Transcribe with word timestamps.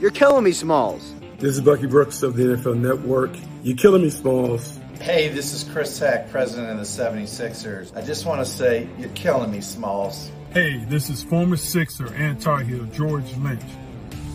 You're 0.00 0.12
killing 0.12 0.44
me, 0.44 0.52
Smalls. 0.52 1.12
This 1.38 1.56
is 1.56 1.60
Bucky 1.60 1.86
Brooks 1.86 2.22
of 2.22 2.36
the 2.36 2.44
NFL 2.44 2.78
Network. 2.78 3.30
You're 3.64 3.76
killing 3.76 4.02
me, 4.02 4.10
Smalls. 4.10 4.78
Hey, 5.00 5.28
this 5.28 5.52
is 5.52 5.64
Chris 5.64 5.98
Heck, 5.98 6.30
president 6.30 6.70
of 6.70 6.78
the 6.78 6.84
76ers. 6.84 7.96
I 7.96 8.02
just 8.02 8.24
want 8.24 8.40
to 8.40 8.44
say, 8.44 8.88
you're 8.96 9.10
killing 9.10 9.50
me, 9.50 9.60
Smalls. 9.60 10.30
Hey, 10.52 10.84
this 10.84 11.10
is 11.10 11.24
former 11.24 11.56
Sixer 11.56 12.12
and 12.14 12.40
Tar 12.40 12.60
Heel 12.60 12.84
George 12.92 13.36
Lynch. 13.38 13.62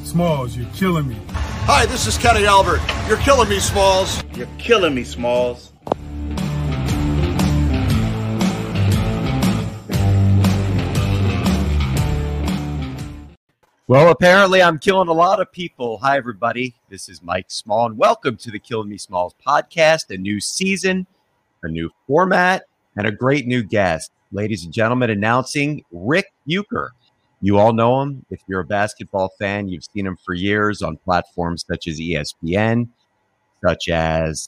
Smalls, 0.04 0.58
you're 0.58 0.70
killing 0.74 1.08
me. 1.08 1.18
Hi, 1.30 1.86
this 1.86 2.08
is 2.08 2.18
Kenny 2.18 2.46
Albert. 2.46 2.82
You're 3.08 3.18
killing 3.20 3.48
me, 3.48 3.60
Smalls. 3.60 4.22
You're 4.36 4.48
killing 4.58 4.94
me, 4.94 5.06
Smalls. 5.06 5.73
Well, 13.86 14.12
apparently, 14.12 14.62
I'm 14.62 14.80
killing 14.80 15.10
a 15.10 15.14
lot 15.14 15.42
of 15.42 15.52
people. 15.52 15.98
Hi, 15.98 16.16
everybody. 16.16 16.74
This 16.88 17.10
is 17.10 17.22
Mike 17.22 17.48
Small, 17.50 17.88
and 17.88 17.98
welcome 17.98 18.38
to 18.38 18.50
the 18.50 18.58
Killing 18.58 18.88
Me 18.88 18.98
Smalls 18.98 19.36
podcast. 19.46 20.10
A 20.10 20.18
new 20.18 20.40
season, 20.40 21.06
a 21.64 21.68
new 21.68 21.90
format, 22.08 22.64
and 22.96 23.06
a 23.06 23.12
great 23.12 23.46
new 23.46 23.62
guest. 23.62 24.10
Ladies 24.32 24.64
and 24.64 24.74
gentlemen, 24.74 25.10
announcing 25.10 25.84
Rick 25.92 26.28
Bucher. 26.48 26.92
You 27.42 27.58
all 27.58 27.74
know 27.74 28.02
him. 28.02 28.26
If 28.30 28.40
you're 28.48 28.62
a 28.62 28.66
basketball 28.66 29.34
fan, 29.38 29.68
you've 29.68 29.84
seen 29.84 30.08
him 30.08 30.18
for 30.24 30.34
years 30.34 30.82
on 30.82 30.96
platforms 30.96 31.66
such 31.70 31.86
as 31.88 32.00
ESPN, 32.00 32.88
such 33.66 33.90
as 33.90 34.48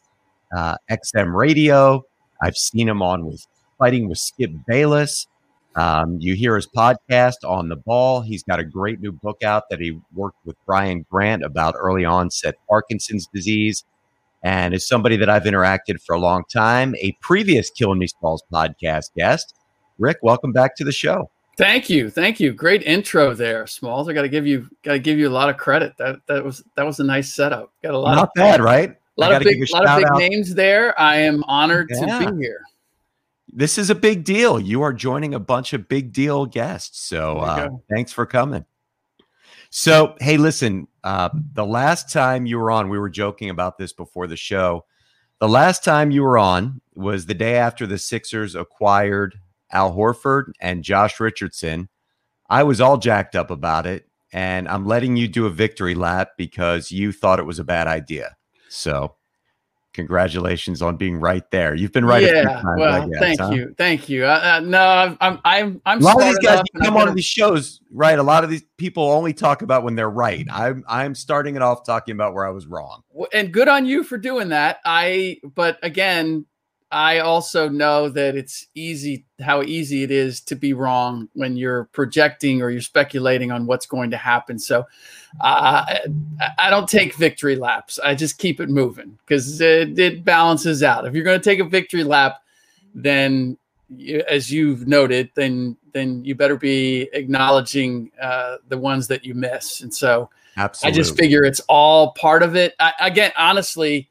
uh, 0.56 0.78
XM 0.90 1.36
Radio. 1.36 2.06
I've 2.42 2.56
seen 2.56 2.88
him 2.88 3.02
on 3.02 3.26
with 3.26 3.46
Fighting 3.80 4.08
with 4.08 4.18
Skip 4.18 4.52
Bayless. 4.66 5.28
Um, 5.76 6.18
you 6.22 6.36
hear 6.36 6.56
his 6.56 6.68
podcast 6.68 7.44
on 7.46 7.68
the 7.68 7.76
ball. 7.76 8.22
He's 8.22 8.44
got 8.44 8.60
a 8.60 8.64
great 8.64 9.02
new 9.02 9.12
book 9.12 9.44
out 9.44 9.70
that 9.70 9.82
he 9.82 10.00
worked 10.14 10.38
with 10.46 10.56
Brian 10.66 11.06
Grant 11.10 11.44
about 11.44 11.76
early 11.78 12.06
onset 12.06 12.56
Parkinson's 12.70 13.28
disease. 13.34 13.84
And 14.42 14.74
is 14.74 14.88
somebody 14.88 15.18
that 15.18 15.30
I've 15.30 15.44
interacted 15.44 16.02
for 16.06 16.14
a 16.14 16.20
long 16.20 16.44
time, 16.54 16.96
a 17.00 17.18
previous 17.20 17.70
Killing 17.72 18.00
Me 18.00 18.08
Smalls 18.08 18.44
podcast 18.54 19.14
guest. 19.18 19.56
Rick, 19.98 20.18
welcome 20.22 20.54
back 20.54 20.76
to 20.78 20.84
the 20.84 20.92
show. 20.92 21.30
Thank 21.58 21.90
you, 21.90 22.10
thank 22.10 22.40
you. 22.40 22.54
Great 22.54 22.84
intro 22.84 23.34
there, 23.34 23.66
Smalls. 23.66 24.08
I 24.08 24.14
got 24.14 24.22
to 24.22 24.30
give 24.30 24.46
you 24.46 24.70
got 24.84 24.94
to 24.94 25.00
give 25.00 25.18
you 25.18 25.28
a 25.28 25.32
lot 25.32 25.50
of 25.50 25.58
credit. 25.58 25.94
That 25.98 26.20
that 26.28 26.44
was 26.44 26.64
that 26.76 26.86
was 26.86 27.00
a 27.00 27.04
nice 27.04 27.34
setup. 27.34 27.72
Got 27.82 27.96
a 27.96 27.98
lot. 27.98 28.16
Not 28.16 28.24
of, 28.24 28.30
bad, 28.36 28.62
right? 28.62 28.92
A 28.92 29.22
lot 29.22 29.32
of 29.32 29.42
big, 29.42 29.64
a 29.64 29.74
lot 29.74 29.88
of 29.88 30.04
big 30.04 30.30
names 30.30 30.54
there. 30.54 31.00
I 31.00 31.16
am 31.18 31.44
honored 31.46 31.90
yeah. 31.92 32.20
to 32.20 32.34
be 32.34 32.44
here 32.44 32.62
this 33.56 33.78
is 33.78 33.90
a 33.90 33.96
big 33.96 34.26
deal. 34.26 34.60
You 34.60 34.82
are 34.82 34.92
joining 34.92 35.34
a 35.34 35.40
bunch 35.40 35.72
of 35.72 35.88
big 35.88 36.12
deal 36.12 36.46
guests. 36.46 37.00
So 37.00 37.38
uh, 37.38 37.70
thanks 37.90 38.12
for 38.12 38.26
coming. 38.26 38.66
So, 39.70 40.16
hey, 40.20 40.38
listen, 40.38 40.88
uh, 41.04 41.30
the 41.54 41.66
last 41.66 42.12
time 42.12 42.46
you 42.46 42.60
were 42.60 42.70
on, 42.70 42.90
we 42.90 43.00
were 43.00 43.10
joking 43.10 43.50
about 43.50 43.78
this 43.78 43.94
before 43.94 44.28
the 44.28 44.36
show. 44.36 44.86
The 45.40 45.50
last 45.50 45.84
time 45.84 46.12
you 46.12 46.24
were 46.24 46.38
on 46.38 46.82
was 46.94 47.26
the 47.26 47.34
day 47.34 47.56
after 47.56 47.88
the 47.88 47.98
Sixers 47.98 48.56
acquired 48.56 49.40
Al 49.72 49.94
Horford 49.96 50.52
and 50.60 50.84
Josh 50.84 51.20
Richardson. 51.20 51.90
I 52.50 52.64
was 52.64 52.80
all 52.80 52.98
jacked 52.98 53.36
up 53.36 53.52
about 53.52 53.86
it, 53.86 54.08
and 54.32 54.68
I'm 54.68 54.86
letting 54.86 55.18
you 55.18 55.28
do 55.28 55.46
a 55.46 55.50
victory 55.50 55.96
lap 55.96 56.32
because 56.38 56.92
you 56.92 57.12
thought 57.12 57.40
it 57.40 57.46
was 57.46 57.60
a 57.60 57.66
bad 57.66 57.88
idea. 57.88 58.36
So 58.70 59.16
congratulations 59.96 60.82
on 60.82 60.98
being 60.98 61.18
right 61.18 61.50
there. 61.50 61.74
You've 61.74 61.92
been 61.92 62.06
right. 62.06 62.22
Yeah. 62.22 62.44
Times, 62.44 62.66
well, 62.78 63.08
guess, 63.08 63.20
thank 63.20 63.40
huh? 63.40 63.50
you. 63.52 63.76
Thank 63.78 64.10
you. 64.10 64.26
Uh, 64.26 64.40
uh, 64.44 64.60
no, 64.60 64.80
I'm, 64.80 65.18
I'm, 65.22 65.40
I'm, 65.44 65.82
I'm 65.86 66.02
a 66.02 66.04
lot 66.04 66.22
of 66.22 66.26
these 66.26 66.38
guys 66.40 66.62
come 66.84 66.98
on 66.98 67.16
these 67.16 67.26
shows, 67.26 67.80
right? 67.92 68.20
A 68.20 68.24
lot 68.24 68.44
of 68.44 68.50
these 68.50 68.64
people 68.78 69.04
only 69.04 69.34
talk 69.34 69.62
about 69.62 69.84
when 69.84 69.96
they're 69.96 70.10
right. 70.10 70.46
I'm, 70.52 70.84
I'm 70.88 71.16
starting 71.16 71.56
it 71.56 71.62
off 71.62 71.86
talking 71.86 72.14
about 72.14 72.34
where 72.34 72.46
I 72.46 72.52
was 72.52 72.68
wrong. 72.68 73.02
And 73.34 73.52
good 73.52 73.68
on 73.68 73.86
you 73.86 74.04
for 74.04 74.18
doing 74.18 74.50
that. 74.50 74.80
I, 74.86 75.38
but 75.56 75.80
again, 75.82 76.46
I 76.96 77.20
also 77.20 77.68
know 77.68 78.08
that 78.08 78.38
it's 78.38 78.68
easy 78.74 79.26
how 79.42 79.64
easy 79.64 80.04
it 80.04 80.12
is 80.12 80.40
to 80.40 80.56
be 80.56 80.72
wrong 80.72 81.28
when 81.34 81.58
you're 81.58 81.90
projecting 81.92 82.62
or 82.62 82.70
you're 82.70 82.80
speculating 82.80 83.52
on 83.52 83.66
what's 83.66 83.86
going 83.86 84.12
to 84.12 84.18
happen. 84.18 84.58
So 84.58 84.86
uh, 85.42 85.98
I 86.58 86.70
don't 86.70 86.88
take 86.88 87.14
victory 87.16 87.58
laps. 87.58 88.00
I 88.00 88.16
just 88.16 88.38
keep 88.38 88.62
it 88.62 88.70
moving 88.70 89.20
because 89.26 89.60
it, 89.60 90.00
it, 90.00 90.24
balances 90.24 90.84
out. 90.84 91.06
If 91.06 91.14
you're 91.14 91.26
going 91.26 91.38
to 91.38 91.44
take 91.44 91.60
a 91.60 91.66
victory 91.66 92.06
lap, 92.06 92.38
then 92.94 93.58
you, 93.90 94.24
as 94.30 94.50
you've 94.50 94.88
noted, 94.88 95.30
then 95.36 95.76
then 95.92 96.24
you 96.24 96.34
better 96.34 96.56
be 96.56 97.10
acknowledging 97.12 98.10
uh, 98.22 98.56
the 98.70 98.78
ones 98.78 99.10
that 99.10 99.26
you 99.26 99.34
miss. 99.34 99.82
And 99.82 99.94
so 99.94 100.30
Absolutely. 100.56 100.98
I 100.98 101.04
just 101.04 101.18
figure 101.18 101.44
it's 101.44 101.60
all 101.68 102.14
part 102.14 102.42
of 102.42 102.56
it. 102.56 102.74
I, 102.80 102.94
again, 103.02 103.34
honestly 103.38 104.10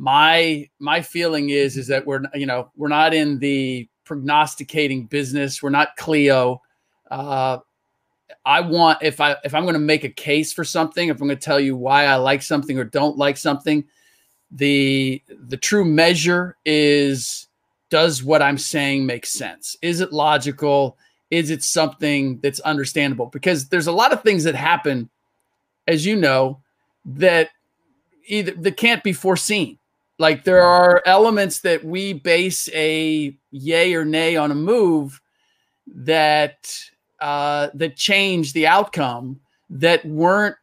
my 0.00 0.66
my 0.78 1.02
feeling 1.02 1.50
is 1.50 1.76
is 1.76 1.86
that 1.88 2.06
we're 2.06 2.22
you 2.32 2.46
know 2.46 2.70
we're 2.74 2.88
not 2.88 3.12
in 3.12 3.38
the 3.38 3.86
prognosticating 4.04 5.04
business. 5.04 5.62
We're 5.62 5.68
not 5.68 5.94
Clio. 5.98 6.62
Uh, 7.10 7.58
I 8.46 8.62
want 8.62 9.02
if 9.02 9.20
I 9.20 9.36
if 9.44 9.54
I'm 9.54 9.64
going 9.64 9.74
to 9.74 9.78
make 9.78 10.04
a 10.04 10.08
case 10.08 10.54
for 10.54 10.64
something, 10.64 11.10
if 11.10 11.20
I'm 11.20 11.28
going 11.28 11.38
to 11.38 11.44
tell 11.44 11.60
you 11.60 11.76
why 11.76 12.06
I 12.06 12.16
like 12.16 12.40
something 12.40 12.78
or 12.78 12.84
don't 12.84 13.18
like 13.18 13.36
something, 13.36 13.84
the 14.50 15.22
the 15.28 15.58
true 15.58 15.84
measure 15.84 16.56
is 16.64 17.48
does 17.90 18.24
what 18.24 18.40
I'm 18.40 18.56
saying 18.56 19.04
make 19.04 19.26
sense? 19.26 19.76
Is 19.82 20.00
it 20.00 20.14
logical? 20.14 20.96
Is 21.30 21.50
it 21.50 21.62
something 21.62 22.38
that's 22.38 22.60
understandable? 22.60 23.26
Because 23.26 23.68
there's 23.68 23.86
a 23.86 23.92
lot 23.92 24.14
of 24.14 24.22
things 24.22 24.44
that 24.44 24.54
happen, 24.54 25.10
as 25.86 26.06
you 26.06 26.16
know, 26.16 26.62
that 27.04 27.50
either 28.28 28.52
that 28.52 28.78
can't 28.78 29.04
be 29.04 29.12
foreseen. 29.12 29.76
Like 30.20 30.44
there 30.44 30.62
are 30.62 31.02
elements 31.06 31.60
that 31.60 31.82
we 31.82 32.12
base 32.12 32.68
a 32.74 33.34
yay 33.52 33.94
or 33.94 34.04
nay 34.04 34.36
on 34.36 34.50
a 34.50 34.54
move 34.54 35.18
that 35.86 36.78
uh, 37.22 37.68
that 37.72 37.96
change 37.96 38.52
the 38.52 38.66
outcome 38.66 39.40
that 39.70 40.04
weren't 40.04 40.56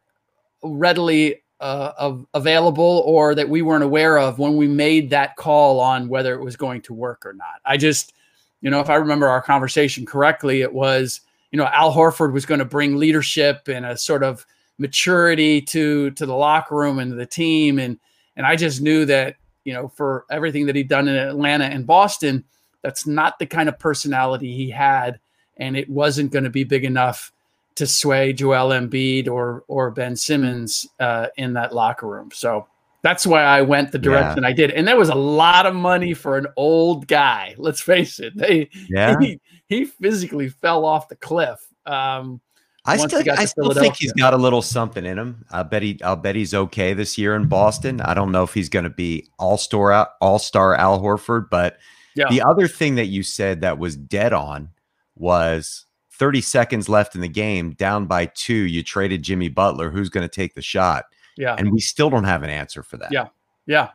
readily 0.62 1.42
uh, 1.58 1.90
of, 1.98 2.24
available 2.34 3.02
or 3.04 3.34
that 3.34 3.48
we 3.48 3.62
weren't 3.62 3.82
aware 3.82 4.16
of 4.16 4.38
when 4.38 4.56
we 4.56 4.68
made 4.68 5.10
that 5.10 5.34
call 5.34 5.80
on 5.80 6.08
whether 6.08 6.34
it 6.34 6.44
was 6.44 6.54
going 6.54 6.80
to 6.82 6.94
work 6.94 7.26
or 7.26 7.32
not. 7.32 7.60
I 7.64 7.76
just, 7.76 8.12
you 8.60 8.70
know, 8.70 8.78
if 8.78 8.88
I 8.88 8.94
remember 8.94 9.26
our 9.26 9.42
conversation 9.42 10.06
correctly, 10.06 10.62
it 10.62 10.72
was, 10.72 11.20
you 11.50 11.56
know, 11.56 11.66
Al 11.72 11.92
Horford 11.92 12.32
was 12.32 12.46
going 12.46 12.60
to 12.60 12.64
bring 12.64 12.94
leadership 12.94 13.66
and 13.66 13.84
a 13.84 13.96
sort 13.96 14.22
of 14.22 14.46
maturity 14.78 15.60
to 15.62 16.12
to 16.12 16.26
the 16.26 16.36
locker 16.36 16.76
room 16.76 17.00
and 17.00 17.18
the 17.18 17.26
team, 17.26 17.80
and 17.80 17.98
and 18.36 18.46
I 18.46 18.54
just 18.54 18.80
knew 18.80 19.04
that 19.06 19.34
you 19.68 19.74
know, 19.74 19.86
for 19.86 20.24
everything 20.30 20.64
that 20.64 20.74
he'd 20.74 20.88
done 20.88 21.08
in 21.08 21.14
Atlanta 21.14 21.64
and 21.64 21.86
Boston, 21.86 22.42
that's 22.80 23.06
not 23.06 23.38
the 23.38 23.44
kind 23.44 23.68
of 23.68 23.78
personality 23.78 24.56
he 24.56 24.70
had, 24.70 25.20
and 25.58 25.76
it 25.76 25.90
wasn't 25.90 26.32
going 26.32 26.44
to 26.44 26.50
be 26.50 26.64
big 26.64 26.86
enough 26.86 27.30
to 27.74 27.86
sway 27.86 28.32
Joel 28.32 28.70
Embiid 28.70 29.28
or 29.28 29.64
or 29.68 29.90
Ben 29.90 30.16
Simmons 30.16 30.86
uh, 31.00 31.26
in 31.36 31.52
that 31.52 31.74
locker 31.74 32.06
room. 32.06 32.30
So 32.32 32.66
that's 33.02 33.26
why 33.26 33.42
I 33.42 33.60
went 33.60 33.92
the 33.92 33.98
direction 33.98 34.42
yeah. 34.42 34.48
I 34.48 34.52
did, 34.54 34.70
and 34.70 34.88
there 34.88 34.96
was 34.96 35.10
a 35.10 35.14
lot 35.14 35.66
of 35.66 35.74
money 35.74 36.14
for 36.14 36.38
an 36.38 36.46
old 36.56 37.06
guy. 37.06 37.54
Let's 37.58 37.82
face 37.82 38.18
it, 38.18 38.34
they 38.34 38.70
yeah. 38.88 39.16
he, 39.20 39.38
he 39.68 39.84
physically 39.84 40.48
fell 40.48 40.86
off 40.86 41.10
the 41.10 41.16
cliff. 41.16 41.60
Um, 41.84 42.40
I 42.84 42.96
still, 42.96 43.22
I 43.36 43.44
still 43.44 43.72
think 43.74 43.96
he's 43.96 44.12
got 44.12 44.32
a 44.32 44.36
little 44.36 44.62
something 44.62 45.04
in 45.04 45.18
him. 45.18 45.44
I 45.50 45.62
bet 45.62 45.82
he, 45.82 46.00
I'll 46.02 46.16
bet 46.16 46.36
he's 46.36 46.54
okay 46.54 46.94
this 46.94 47.18
year 47.18 47.34
in 47.34 47.46
Boston. 47.46 48.00
I 48.00 48.14
don't 48.14 48.32
know 48.32 48.44
if 48.44 48.54
he's 48.54 48.70
going 48.70 48.84
to 48.84 48.90
be 48.90 49.28
all 49.38 49.58
star, 49.58 50.08
all 50.20 50.38
star 50.38 50.74
Al 50.74 51.00
Horford, 51.00 51.50
but 51.50 51.78
yeah. 52.14 52.28
the 52.30 52.40
other 52.40 52.66
thing 52.66 52.94
that 52.94 53.06
you 53.06 53.22
said 53.22 53.60
that 53.60 53.78
was 53.78 53.96
dead 53.96 54.32
on 54.32 54.70
was 55.16 55.84
30 56.12 56.40
seconds 56.40 56.88
left 56.88 57.14
in 57.14 57.20
the 57.20 57.28
game, 57.28 57.72
down 57.72 58.06
by 58.06 58.26
two. 58.26 58.54
You 58.54 58.82
traded 58.82 59.22
Jimmy 59.22 59.48
Butler. 59.48 59.90
Who's 59.90 60.08
going 60.08 60.26
to 60.26 60.34
take 60.34 60.54
the 60.54 60.62
shot? 60.62 61.04
Yeah, 61.36 61.54
and 61.56 61.70
we 61.70 61.80
still 61.80 62.10
don't 62.10 62.24
have 62.24 62.42
an 62.42 62.50
answer 62.50 62.82
for 62.82 62.96
that. 62.96 63.12
Yeah, 63.12 63.28
yeah, 63.66 63.90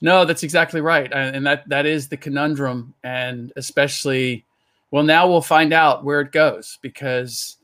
no, 0.00 0.24
that's 0.24 0.42
exactly 0.42 0.80
right, 0.80 1.12
and 1.12 1.46
that 1.46 1.68
that 1.68 1.84
is 1.84 2.08
the 2.08 2.16
conundrum, 2.16 2.94
and 3.04 3.52
especially, 3.56 4.46
well, 4.90 5.02
now 5.02 5.28
we'll 5.28 5.42
find 5.42 5.74
out 5.74 6.04
where 6.04 6.22
it 6.22 6.32
goes 6.32 6.78
because 6.80 7.57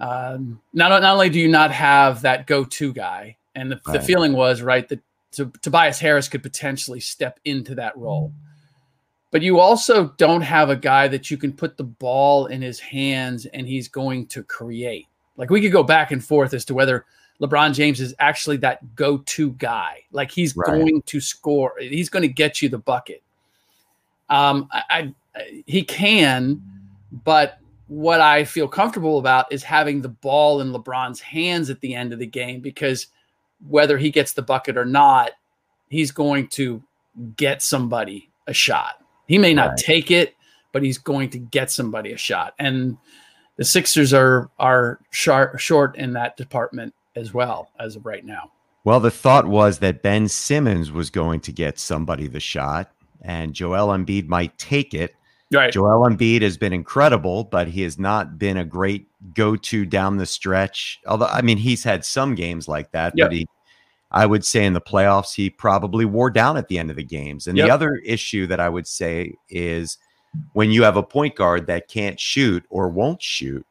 um, 0.00 0.60
not 0.72 0.88
not 0.88 1.14
only 1.14 1.30
do 1.30 1.40
you 1.40 1.48
not 1.48 1.70
have 1.72 2.22
that 2.22 2.46
go-to 2.46 2.92
guy, 2.92 3.36
and 3.54 3.70
the, 3.70 3.80
right. 3.86 3.94
the 3.94 4.00
feeling 4.00 4.32
was 4.32 4.62
right 4.62 4.88
that 4.88 5.00
to, 5.32 5.52
Tobias 5.62 5.98
Harris 5.98 6.28
could 6.28 6.42
potentially 6.42 7.00
step 7.00 7.40
into 7.44 7.74
that 7.74 7.96
role, 7.96 8.32
but 9.30 9.42
you 9.42 9.58
also 9.58 10.14
don't 10.16 10.42
have 10.42 10.70
a 10.70 10.76
guy 10.76 11.08
that 11.08 11.30
you 11.30 11.36
can 11.36 11.52
put 11.52 11.76
the 11.76 11.84
ball 11.84 12.46
in 12.46 12.62
his 12.62 12.80
hands 12.80 13.46
and 13.46 13.66
he's 13.66 13.88
going 13.88 14.26
to 14.28 14.42
create. 14.42 15.06
Like 15.36 15.50
we 15.50 15.60
could 15.60 15.72
go 15.72 15.82
back 15.82 16.12
and 16.12 16.24
forth 16.24 16.54
as 16.54 16.64
to 16.66 16.74
whether 16.74 17.04
LeBron 17.40 17.74
James 17.74 18.00
is 18.00 18.14
actually 18.18 18.56
that 18.58 18.94
go-to 18.96 19.52
guy. 19.52 20.02
Like 20.12 20.30
he's 20.30 20.56
right. 20.56 20.66
going 20.66 21.02
to 21.02 21.20
score. 21.20 21.74
He's 21.78 22.08
going 22.08 22.22
to 22.22 22.28
get 22.28 22.62
you 22.62 22.68
the 22.68 22.78
bucket. 22.78 23.22
Um, 24.28 24.68
I, 24.72 24.82
I 24.90 25.14
he 25.66 25.82
can, 25.82 26.60
but 27.24 27.58
what 27.88 28.20
I 28.20 28.44
feel 28.44 28.68
comfortable 28.68 29.18
about 29.18 29.50
is 29.50 29.62
having 29.62 30.02
the 30.02 30.08
ball 30.08 30.60
in 30.60 30.72
LeBron's 30.72 31.20
hands 31.20 31.70
at 31.70 31.80
the 31.80 31.94
end 31.94 32.12
of 32.12 32.18
the 32.18 32.26
game 32.26 32.60
because 32.60 33.08
whether 33.66 33.98
he 33.98 34.10
gets 34.10 34.34
the 34.34 34.42
bucket 34.42 34.76
or 34.76 34.84
not, 34.84 35.32
he's 35.88 36.12
going 36.12 36.48
to 36.48 36.82
get 37.36 37.62
somebody 37.62 38.30
a 38.46 38.52
shot. 38.52 39.02
He 39.26 39.38
may 39.38 39.54
not 39.54 39.70
right. 39.70 39.78
take 39.78 40.10
it, 40.10 40.34
but 40.72 40.82
he's 40.82 40.98
going 40.98 41.30
to 41.30 41.38
get 41.38 41.70
somebody 41.70 42.12
a 42.12 42.16
shot. 42.16 42.54
And 42.58 42.96
the 43.56 43.64
Sixers 43.64 44.12
are 44.12 44.50
are 44.58 45.00
short, 45.10 45.60
short 45.60 45.96
in 45.96 46.12
that 46.12 46.36
department 46.36 46.94
as 47.16 47.34
well 47.34 47.70
as 47.80 47.96
of 47.96 48.06
right 48.06 48.24
now. 48.24 48.52
Well, 48.84 49.00
the 49.00 49.10
thought 49.10 49.46
was 49.46 49.80
that 49.80 50.02
Ben 50.02 50.28
Simmons 50.28 50.92
was 50.92 51.10
going 51.10 51.40
to 51.40 51.52
get 51.52 51.78
somebody 51.78 52.26
the 52.26 52.40
shot, 52.40 52.90
and 53.20 53.52
Joel 53.52 53.88
Embiid 53.88 54.28
might 54.28 54.56
take 54.56 54.94
it. 54.94 55.14
Right. 55.52 55.72
Joel 55.72 56.08
Embiid 56.08 56.42
has 56.42 56.58
been 56.58 56.72
incredible, 56.74 57.44
but 57.44 57.68
he 57.68 57.82
has 57.82 57.98
not 57.98 58.38
been 58.38 58.58
a 58.58 58.64
great 58.64 59.06
go-to 59.34 59.86
down 59.86 60.18
the 60.18 60.26
stretch. 60.26 61.00
Although, 61.06 61.26
I 61.26 61.40
mean, 61.40 61.56
he's 61.56 61.82
had 61.82 62.04
some 62.04 62.34
games 62.34 62.68
like 62.68 62.90
that, 62.90 63.14
yep. 63.16 63.28
but 63.28 63.32
he, 63.32 63.48
I 64.10 64.26
would 64.26 64.44
say, 64.44 64.66
in 64.66 64.74
the 64.74 64.80
playoffs, 64.80 65.34
he 65.34 65.48
probably 65.48 66.04
wore 66.04 66.30
down 66.30 66.58
at 66.58 66.68
the 66.68 66.78
end 66.78 66.90
of 66.90 66.96
the 66.96 67.04
games. 67.04 67.46
And 67.46 67.56
yep. 67.56 67.66
the 67.66 67.72
other 67.72 67.96
issue 67.96 68.46
that 68.46 68.60
I 68.60 68.68
would 68.68 68.86
say 68.86 69.34
is 69.48 69.96
when 70.52 70.70
you 70.70 70.82
have 70.82 70.98
a 70.98 71.02
point 71.02 71.34
guard 71.34 71.66
that 71.66 71.88
can't 71.88 72.20
shoot 72.20 72.64
or 72.68 72.90
won't 72.90 73.22
shoot, 73.22 73.64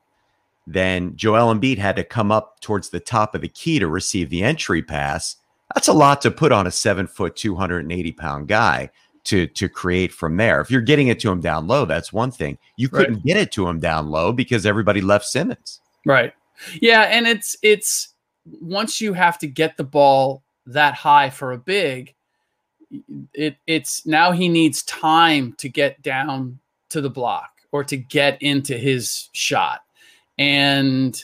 then 0.66 1.16
Joel 1.16 1.54
Embiid 1.54 1.78
had 1.78 1.96
to 1.96 2.04
come 2.04 2.32
up 2.32 2.60
towards 2.60 2.90
the 2.90 3.00
top 3.00 3.36
of 3.36 3.42
the 3.42 3.48
key 3.48 3.78
to 3.78 3.88
receive 3.88 4.30
the 4.30 4.44
entry 4.44 4.82
pass. 4.82 5.36
That's 5.76 5.88
a 5.88 5.94
lot 5.94 6.22
to 6.22 6.32
put 6.32 6.52
on 6.52 6.66
a 6.66 6.72
seven 6.72 7.06
foot, 7.06 7.36
280 7.36 8.12
pound 8.14 8.48
guy 8.48 8.90
to, 9.28 9.48
to 9.48 9.70
create 9.70 10.12
from 10.12 10.38
there. 10.38 10.62
If 10.62 10.70
you're 10.72 10.82
getting 10.82 11.08
it 11.08 11.20
to 11.22 11.32
him 11.32 11.42
down 11.42 11.68
low, 11.68 11.86
that's 11.86 12.12
one 12.12 12.32
thing. 12.32 12.58
You 12.76 12.90
couldn't 12.90 13.16
right. 13.16 13.26
get 13.26 13.38
it 13.38 13.52
to 13.54 13.68
him 13.68 13.80
down 13.80 14.10
low 14.10 14.32
because 14.32 14.66
everybody 14.66 15.02
left 15.02 15.26
Simmons. 15.26 15.82
Right. 16.06 16.34
Yeah. 16.82 17.04
And 17.04 17.28
it's, 17.28 17.56
it's 17.62 18.10
once 18.46 19.02
you 19.02 19.14
have 19.14 19.38
to 19.40 19.48
get 19.48 19.78
the 19.78 19.84
ball 19.84 20.44
that 20.66 20.94
high 20.94 21.30
for 21.30 21.52
a 21.52 21.58
big, 21.58 22.14
it 23.34 23.58
it's 23.68 24.06
now 24.06 24.32
he 24.32 24.48
needs 24.48 24.84
time 24.84 25.54
to 25.58 25.68
get 25.68 26.02
down 26.02 26.58
to 26.90 27.02
the 27.02 27.10
block 27.10 27.50
or 27.72 27.84
to 27.84 27.98
get 27.98 28.42
into 28.42 28.78
his 28.78 29.30
shot. 29.34 29.82
And 30.38 31.24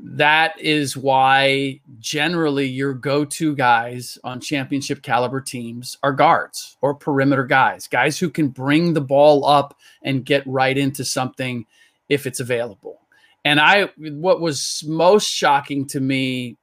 that 0.00 0.58
is 0.60 0.96
why 0.96 1.80
generally 1.98 2.66
your 2.66 2.94
go-to 2.94 3.56
guys 3.56 4.16
on 4.22 4.40
championship 4.40 5.02
caliber 5.02 5.40
teams 5.40 5.96
are 6.02 6.12
guards 6.12 6.76
or 6.80 6.94
perimeter 6.94 7.44
guys, 7.44 7.88
guys 7.88 8.18
who 8.18 8.30
can 8.30 8.48
bring 8.48 8.94
the 8.94 9.00
ball 9.00 9.44
up 9.44 9.76
and 10.02 10.24
get 10.24 10.46
right 10.46 10.78
into 10.78 11.04
something 11.04 11.66
if 12.08 12.26
it's 12.26 12.38
available. 12.40 13.00
And 13.44 13.60
I 13.60 13.90
what 13.96 14.40
was 14.40 14.84
most 14.86 15.26
shocking 15.26 15.86
to 15.88 16.00
me 16.00 16.56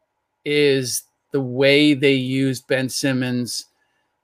is 0.46 1.04
the 1.32 1.42
way 1.42 1.94
they 1.94 2.14
used 2.14 2.68
Ben 2.68 2.88
Simmons 2.88 3.66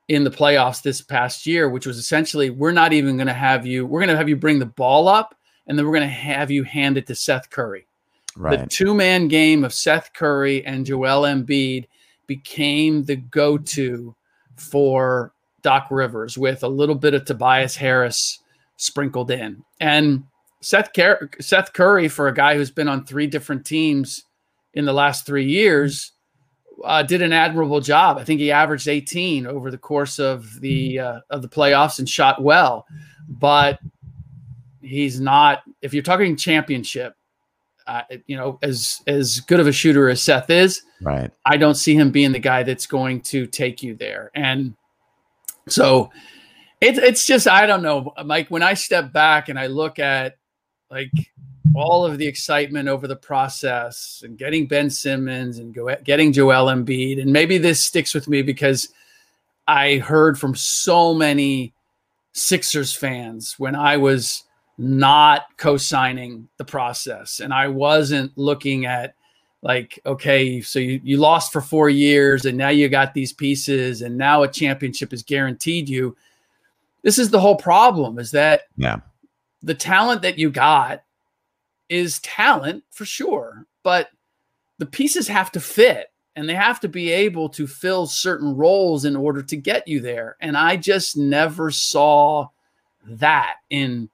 in 0.07 0.23
the 0.23 0.29
playoffs 0.29 0.81
this 0.81 1.01
past 1.01 1.45
year, 1.45 1.69
which 1.69 1.85
was 1.85 1.97
essentially 1.97 2.49
we're 2.49 2.71
not 2.71 2.93
even 2.93 3.17
going 3.17 3.27
to 3.27 3.33
have 3.33 3.65
you, 3.65 3.85
we're 3.85 3.99
going 3.99 4.09
to 4.09 4.17
have 4.17 4.29
you 4.29 4.35
bring 4.35 4.59
the 4.59 4.65
ball 4.65 5.07
up 5.07 5.35
and 5.67 5.77
then 5.77 5.85
we're 5.85 5.93
going 5.93 6.07
to 6.07 6.13
have 6.13 6.51
you 6.51 6.63
hand 6.63 6.97
it 6.97 7.07
to 7.07 7.15
Seth 7.15 7.49
Curry. 7.49 7.87
Right. 8.35 8.59
The 8.59 8.67
two 8.67 8.93
man 8.93 9.27
game 9.27 9.63
of 9.63 9.73
Seth 9.73 10.13
Curry 10.13 10.65
and 10.65 10.85
Joel 10.85 11.23
Embiid 11.23 11.87
became 12.27 13.03
the 13.03 13.17
go 13.17 13.57
to 13.57 14.15
for 14.55 15.33
Doc 15.61 15.87
Rivers 15.91 16.37
with 16.37 16.63
a 16.63 16.67
little 16.67 16.95
bit 16.95 17.13
of 17.13 17.25
Tobias 17.25 17.75
Harris 17.75 18.39
sprinkled 18.77 19.31
in. 19.31 19.63
And 19.79 20.23
Seth, 20.61 20.93
Car- 20.93 21.29
Seth 21.39 21.73
Curry, 21.73 22.07
for 22.07 22.27
a 22.27 22.33
guy 22.33 22.55
who's 22.55 22.71
been 22.71 22.87
on 22.87 23.05
three 23.05 23.27
different 23.27 23.65
teams 23.65 24.23
in 24.73 24.85
the 24.85 24.93
last 24.93 25.25
three 25.25 25.45
years, 25.45 26.13
uh, 26.83 27.03
did 27.03 27.21
an 27.21 27.33
admirable 27.33 27.81
job. 27.81 28.17
I 28.17 28.23
think 28.23 28.39
he 28.39 28.51
averaged 28.51 28.87
18 28.87 29.45
over 29.45 29.69
the 29.69 29.77
course 29.77 30.19
of 30.19 30.59
the 30.61 30.99
uh, 30.99 31.19
of 31.29 31.41
the 31.41 31.49
playoffs 31.49 31.99
and 31.99 32.09
shot 32.09 32.41
well, 32.41 32.85
but 33.27 33.79
he's 34.81 35.19
not. 35.19 35.63
If 35.81 35.93
you're 35.93 36.03
talking 36.03 36.35
championship, 36.35 37.13
uh, 37.87 38.03
you 38.27 38.37
know, 38.37 38.59
as 38.61 39.01
as 39.07 39.39
good 39.41 39.59
of 39.59 39.67
a 39.67 39.71
shooter 39.71 40.09
as 40.09 40.21
Seth 40.21 40.49
is, 40.49 40.81
right? 41.01 41.31
I 41.45 41.57
don't 41.57 41.75
see 41.75 41.95
him 41.95 42.11
being 42.11 42.31
the 42.31 42.39
guy 42.39 42.63
that's 42.63 42.85
going 42.85 43.21
to 43.21 43.47
take 43.47 43.83
you 43.83 43.95
there. 43.95 44.31
And 44.35 44.75
so, 45.67 46.11
it's 46.79 46.99
it's 46.99 47.25
just 47.25 47.47
I 47.47 47.65
don't 47.65 47.81
know, 47.81 48.13
Mike. 48.25 48.49
When 48.49 48.63
I 48.63 48.73
step 48.73 49.11
back 49.11 49.49
and 49.49 49.59
I 49.59 49.67
look 49.67 49.99
at 49.99 50.37
like 50.89 51.11
all 51.75 52.05
of 52.05 52.17
the 52.17 52.27
excitement 52.27 52.89
over 52.89 53.07
the 53.07 53.15
process 53.15 54.23
and 54.25 54.37
getting 54.37 54.67
Ben 54.67 54.89
Simmons 54.89 55.59
and 55.59 55.73
go, 55.73 55.95
getting 56.03 56.33
Joel 56.33 56.67
Embiid. 56.67 57.21
And 57.21 57.31
maybe 57.31 57.57
this 57.57 57.81
sticks 57.81 58.13
with 58.13 58.27
me 58.27 58.41
because 58.41 58.89
I 59.67 59.97
heard 59.97 60.37
from 60.39 60.55
so 60.55 61.13
many 61.13 61.73
Sixers 62.33 62.93
fans 62.93 63.55
when 63.57 63.75
I 63.75 63.97
was 63.97 64.43
not 64.81 65.43
co-signing 65.57 66.47
the 66.57 66.65
process. 66.65 67.39
And 67.39 67.53
I 67.53 67.67
wasn't 67.67 68.35
looking 68.35 68.87
at 68.87 69.13
like 69.61 69.99
okay 70.07 70.59
so 70.59 70.79
you, 70.79 70.99
you 71.03 71.17
lost 71.17 71.53
for 71.53 71.61
four 71.61 71.87
years 71.87 72.45
and 72.45 72.57
now 72.57 72.69
you 72.69 72.89
got 72.89 73.13
these 73.13 73.31
pieces 73.31 74.01
and 74.01 74.17
now 74.17 74.41
a 74.41 74.47
championship 74.47 75.13
is 75.13 75.21
guaranteed 75.21 75.87
you. 75.87 76.17
This 77.03 77.19
is 77.19 77.29
the 77.29 77.39
whole 77.39 77.57
problem 77.57 78.17
is 78.17 78.31
that 78.31 78.61
yeah. 78.75 79.01
the 79.61 79.75
talent 79.75 80.23
that 80.23 80.39
you 80.39 80.49
got 80.49 81.03
is 81.89 82.19
talent 82.21 82.83
for 82.89 83.05
sure, 83.05 83.67
but 83.83 84.09
the 84.79 84.87
pieces 84.87 85.27
have 85.27 85.51
to 85.51 85.59
fit 85.59 86.07
and 86.35 86.49
they 86.49 86.55
have 86.55 86.79
to 86.79 86.87
be 86.87 87.11
able 87.11 87.49
to 87.49 87.67
fill 87.67 88.07
certain 88.07 88.55
roles 88.55 89.05
in 89.05 89.15
order 89.15 89.43
to 89.43 89.57
get 89.57 89.87
you 89.87 89.99
there. 89.99 90.37
And 90.41 90.57
I 90.57 90.75
just 90.75 91.17
never 91.17 91.69
saw 91.69 92.47
that 93.05 93.57
in 93.69 94.09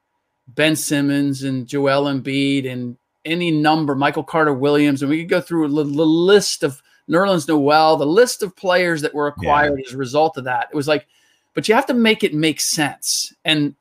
Ben 0.47 0.75
Simmons 0.75 1.43
and 1.43 1.67
Joel 1.67 2.05
Embiid 2.05 2.69
and 2.69 2.97
any 3.25 3.51
number, 3.51 3.95
Michael 3.95 4.23
Carter 4.23 4.53
Williams, 4.53 5.01
and 5.01 5.09
we 5.09 5.19
could 5.19 5.29
go 5.29 5.41
through 5.41 5.67
the, 5.67 5.83
list 5.83 6.63
of 6.63 6.81
Nerlens 7.09 7.47
Noel, 7.47 7.97
the 7.97 8.05
list 8.05 8.41
of 8.41 8.55
players 8.55 9.01
that 9.01 9.13
were 9.13 9.27
acquired 9.27 9.77
yeah. 9.77 9.85
as 9.87 9.93
a 9.93 9.97
result 9.97 10.37
of 10.37 10.45
that. 10.45 10.69
It 10.71 10.75
was 10.75 10.87
like, 10.87 11.07
but 11.53 11.67
you 11.67 11.75
have 11.75 11.85
to 11.87 11.93
make 11.93 12.23
it 12.23 12.33
make 12.33 12.61
sense. 12.61 13.33
And 13.43 13.75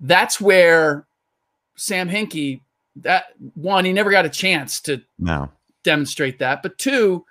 that's 0.00 0.40
where 0.40 1.06
Sam 1.76 2.08
Hinkie 2.08 2.60
that 3.02 3.26
one 3.54 3.84
he 3.84 3.92
never 3.92 4.10
got 4.10 4.26
a 4.26 4.30
chance 4.30 4.80
to 4.80 5.02
no. 5.18 5.50
demonstrate 5.82 6.38
that 6.38 6.62
but 6.62 6.78
two 6.78 7.24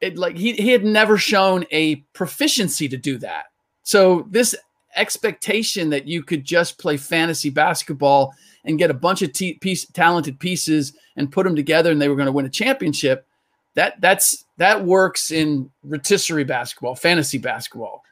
it, 0.00 0.18
like 0.18 0.36
he, 0.36 0.52
he 0.54 0.70
had 0.70 0.84
never 0.84 1.16
shown 1.16 1.64
a 1.70 1.96
proficiency 2.12 2.88
to 2.88 2.96
do 2.96 3.18
that 3.18 3.46
so 3.82 4.26
this 4.30 4.54
expectation 4.96 5.90
that 5.90 6.06
you 6.06 6.22
could 6.22 6.44
just 6.44 6.78
play 6.78 6.96
fantasy 6.96 7.50
basketball 7.50 8.34
and 8.64 8.78
get 8.78 8.90
a 8.90 8.94
bunch 8.94 9.22
of 9.22 9.32
t- 9.32 9.54
piece, 9.54 9.86
talented 9.86 10.38
pieces 10.38 10.92
and 11.16 11.30
put 11.30 11.44
them 11.44 11.56
together 11.56 11.92
and 11.92 12.00
they 12.00 12.08
were 12.08 12.16
going 12.16 12.26
to 12.26 12.32
win 12.32 12.46
a 12.46 12.50
championship 12.50 13.26
that 13.74 14.00
that's 14.00 14.44
that 14.56 14.84
works 14.84 15.30
in 15.30 15.70
rotisserie 15.84 16.44
basketball 16.44 16.94
fantasy 16.94 17.38
basketball 17.38 18.02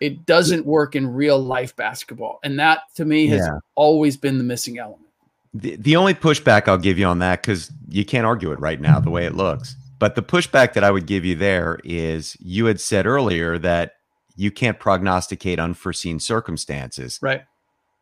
it 0.00 0.26
doesn't 0.26 0.66
work 0.66 0.96
in 0.96 1.06
real 1.06 1.38
life 1.38 1.76
basketball 1.76 2.40
and 2.42 2.58
that 2.58 2.80
to 2.94 3.04
me 3.04 3.26
has 3.26 3.46
yeah. 3.46 3.58
always 3.74 4.16
been 4.16 4.38
the 4.38 4.44
missing 4.44 4.78
element 4.78 5.06
the, 5.54 5.76
the 5.76 5.96
only 5.96 6.14
pushback 6.14 6.66
I'll 6.66 6.78
give 6.78 6.98
you 6.98 7.06
on 7.06 7.18
that, 7.18 7.42
because 7.42 7.70
you 7.88 8.04
can't 8.04 8.26
argue 8.26 8.52
it 8.52 8.60
right 8.60 8.80
now 8.80 8.98
the 9.00 9.10
way 9.10 9.26
it 9.26 9.34
looks, 9.34 9.76
but 9.98 10.14
the 10.14 10.22
pushback 10.22 10.72
that 10.72 10.84
I 10.84 10.90
would 10.90 11.06
give 11.06 11.24
you 11.24 11.34
there 11.34 11.78
is 11.84 12.36
you 12.40 12.66
had 12.66 12.80
said 12.80 13.06
earlier 13.06 13.58
that 13.58 13.96
you 14.36 14.50
can't 14.50 14.78
prognosticate 14.78 15.58
unforeseen 15.58 16.20
circumstances. 16.20 17.18
Right. 17.22 17.42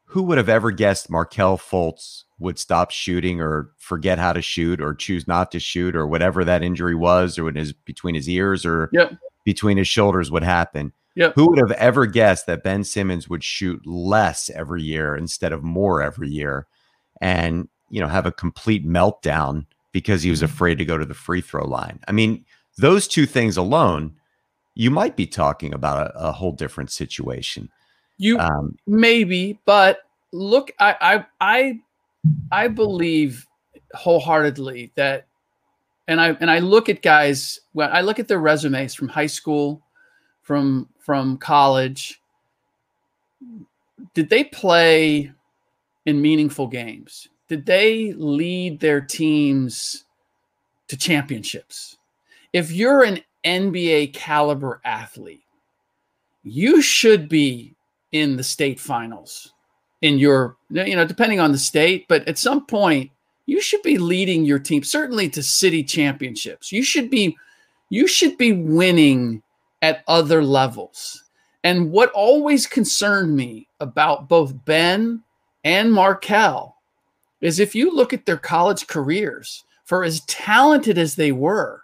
Who 0.07 0.23
would 0.25 0.39
have 0.39 0.49
ever 0.49 0.71
guessed 0.71 1.11
Markelle 1.11 1.57
Fultz 1.57 2.25
would 2.39 2.59
stop 2.59 2.91
shooting 2.91 3.41
or 3.41 3.71
forget 3.79 4.19
how 4.19 4.33
to 4.33 4.43
shoot 4.43 4.81
or 4.81 4.95
choose 4.95 5.29
not 5.29 5.53
to 5.53 5.61
shoot 5.61 5.95
or 5.95 6.07
whatever 6.07 6.45
that 6.45 6.63
injury 6.63 6.95
was 6.95 7.39
or 7.39 7.49
in 7.49 7.55
his 7.55 7.73
between 7.73 8.15
his 8.15 8.29
ears 8.29 8.67
or 8.67 8.91
yep. 8.93 9.13
between 9.45 9.77
his 9.77 9.87
shoulders 9.87 10.31
would 10.31 10.43
happen? 10.43 10.93
Yep. 11.15 11.35
Who 11.35 11.49
would 11.51 11.59
have 11.59 11.73
ever 11.73 12.07
guessed 12.07 12.47
that 12.47 12.65
Ben 12.65 12.83
Simmons 12.83 13.29
would 13.29 13.45
shoot 13.45 13.87
less 13.87 14.51
every 14.51 14.83
year 14.83 15.15
instead 15.15 15.53
of 15.53 15.63
more 15.63 16.03
every 16.03 16.29
year? 16.29 16.67
and 17.21 17.69
you 17.91 18.01
know 18.01 18.09
have 18.09 18.27
a 18.27 18.33
complete 18.33 18.87
meltdown 18.87 19.67
because 19.93 20.23
he 20.23 20.31
was 20.31 20.41
mm-hmm. 20.41 20.53
afraid 20.53 20.79
to 20.79 20.85
go 20.85 20.99
to 20.99 21.05
the 21.05 21.15
free 21.15 21.41
throw 21.41 21.67
line. 21.67 22.01
I 22.09 22.13
mean, 22.13 22.45
those 22.79 23.09
two 23.09 23.27
things 23.27 23.57
alone, 23.57 24.15
you 24.81 24.91
might 24.91 25.17
be 25.17 25.27
talking 25.27 25.75
about 25.75 26.07
a, 26.07 26.29
a 26.29 26.33
whole 26.33 26.53
different 26.53 26.91
situation. 26.91 27.69
You 28.17 28.39
um, 28.39 28.77
maybe, 28.87 29.59
but 29.65 29.99
look, 30.33 30.73
I, 30.79 30.97
I 31.01 31.27
I 31.41 31.79
I 32.53 32.69
believe 32.69 33.47
wholeheartedly 33.95 34.93
that, 34.95 35.27
and 36.09 36.21
I 36.21 36.31
and 36.41 36.51
I 36.51 36.61
look 36.61 36.89
at 36.89 37.03
guys 37.03 37.61
when 37.73 37.91
I 37.91 38.01
look 38.01 38.19
at 38.19 38.29
their 38.29 38.41
resumes 38.41 38.95
from 38.95 39.09
high 39.09 39.27
school, 39.27 39.83
from 40.43 40.89
from 40.99 41.37
college. 41.39 42.21
Did 44.15 44.31
they 44.31 44.45
play 44.45 45.31
in 46.07 46.23
meaningful 46.23 46.67
games? 46.67 47.29
did 47.51 47.67
they 47.67 48.13
lead 48.13 48.79
their 48.79 49.01
teams 49.01 50.05
to 50.87 50.97
championships? 50.97 51.99
If 52.53 52.71
you're 52.71 53.03
an 53.03 53.19
NBA 53.45 54.13
caliber 54.13 54.81
athlete, 54.85 55.45
you 56.43 56.83
should 56.83 57.29
be 57.29 57.75
in 58.13 58.37
the 58.37 58.45
state 58.45 58.81
finals 58.81 59.53
in 60.03 60.19
your 60.19 60.57
you 60.71 60.97
know 60.97 61.05
depending 61.05 61.39
on 61.39 61.53
the 61.53 61.59
state 61.59 62.09
but 62.09 62.27
at 62.27 62.39
some 62.39 62.67
point 62.67 63.11
you 63.51 63.61
should 63.61 63.83
be 63.83 63.99
leading 63.99 64.45
your 64.45 64.61
team 64.61 64.85
certainly 64.85 65.29
to 65.29 65.43
city 65.43 65.83
championships. 65.83 66.71
You 66.71 66.85
should 66.85 67.11
be 67.11 67.37
you 67.89 68.07
should 68.07 68.39
be 68.39 68.53
winning 68.53 69.43
at 69.83 70.05
other 70.07 70.45
levels. 70.45 71.25
And 71.65 71.91
what 71.91 72.13
always 72.13 72.69
concerned 72.69 73.35
me 73.35 73.67
about 73.81 74.29
both 74.29 74.55
ben 74.65 75.25
and 75.65 75.93
markelle 75.93 76.77
is 77.41 77.59
if 77.59 77.75
you 77.75 77.93
look 77.93 78.13
at 78.13 78.25
their 78.25 78.37
college 78.37 78.87
careers 78.87 79.65
for 79.85 80.05
as 80.05 80.21
talented 80.27 80.97
as 80.97 81.17
they 81.17 81.33
were 81.33 81.83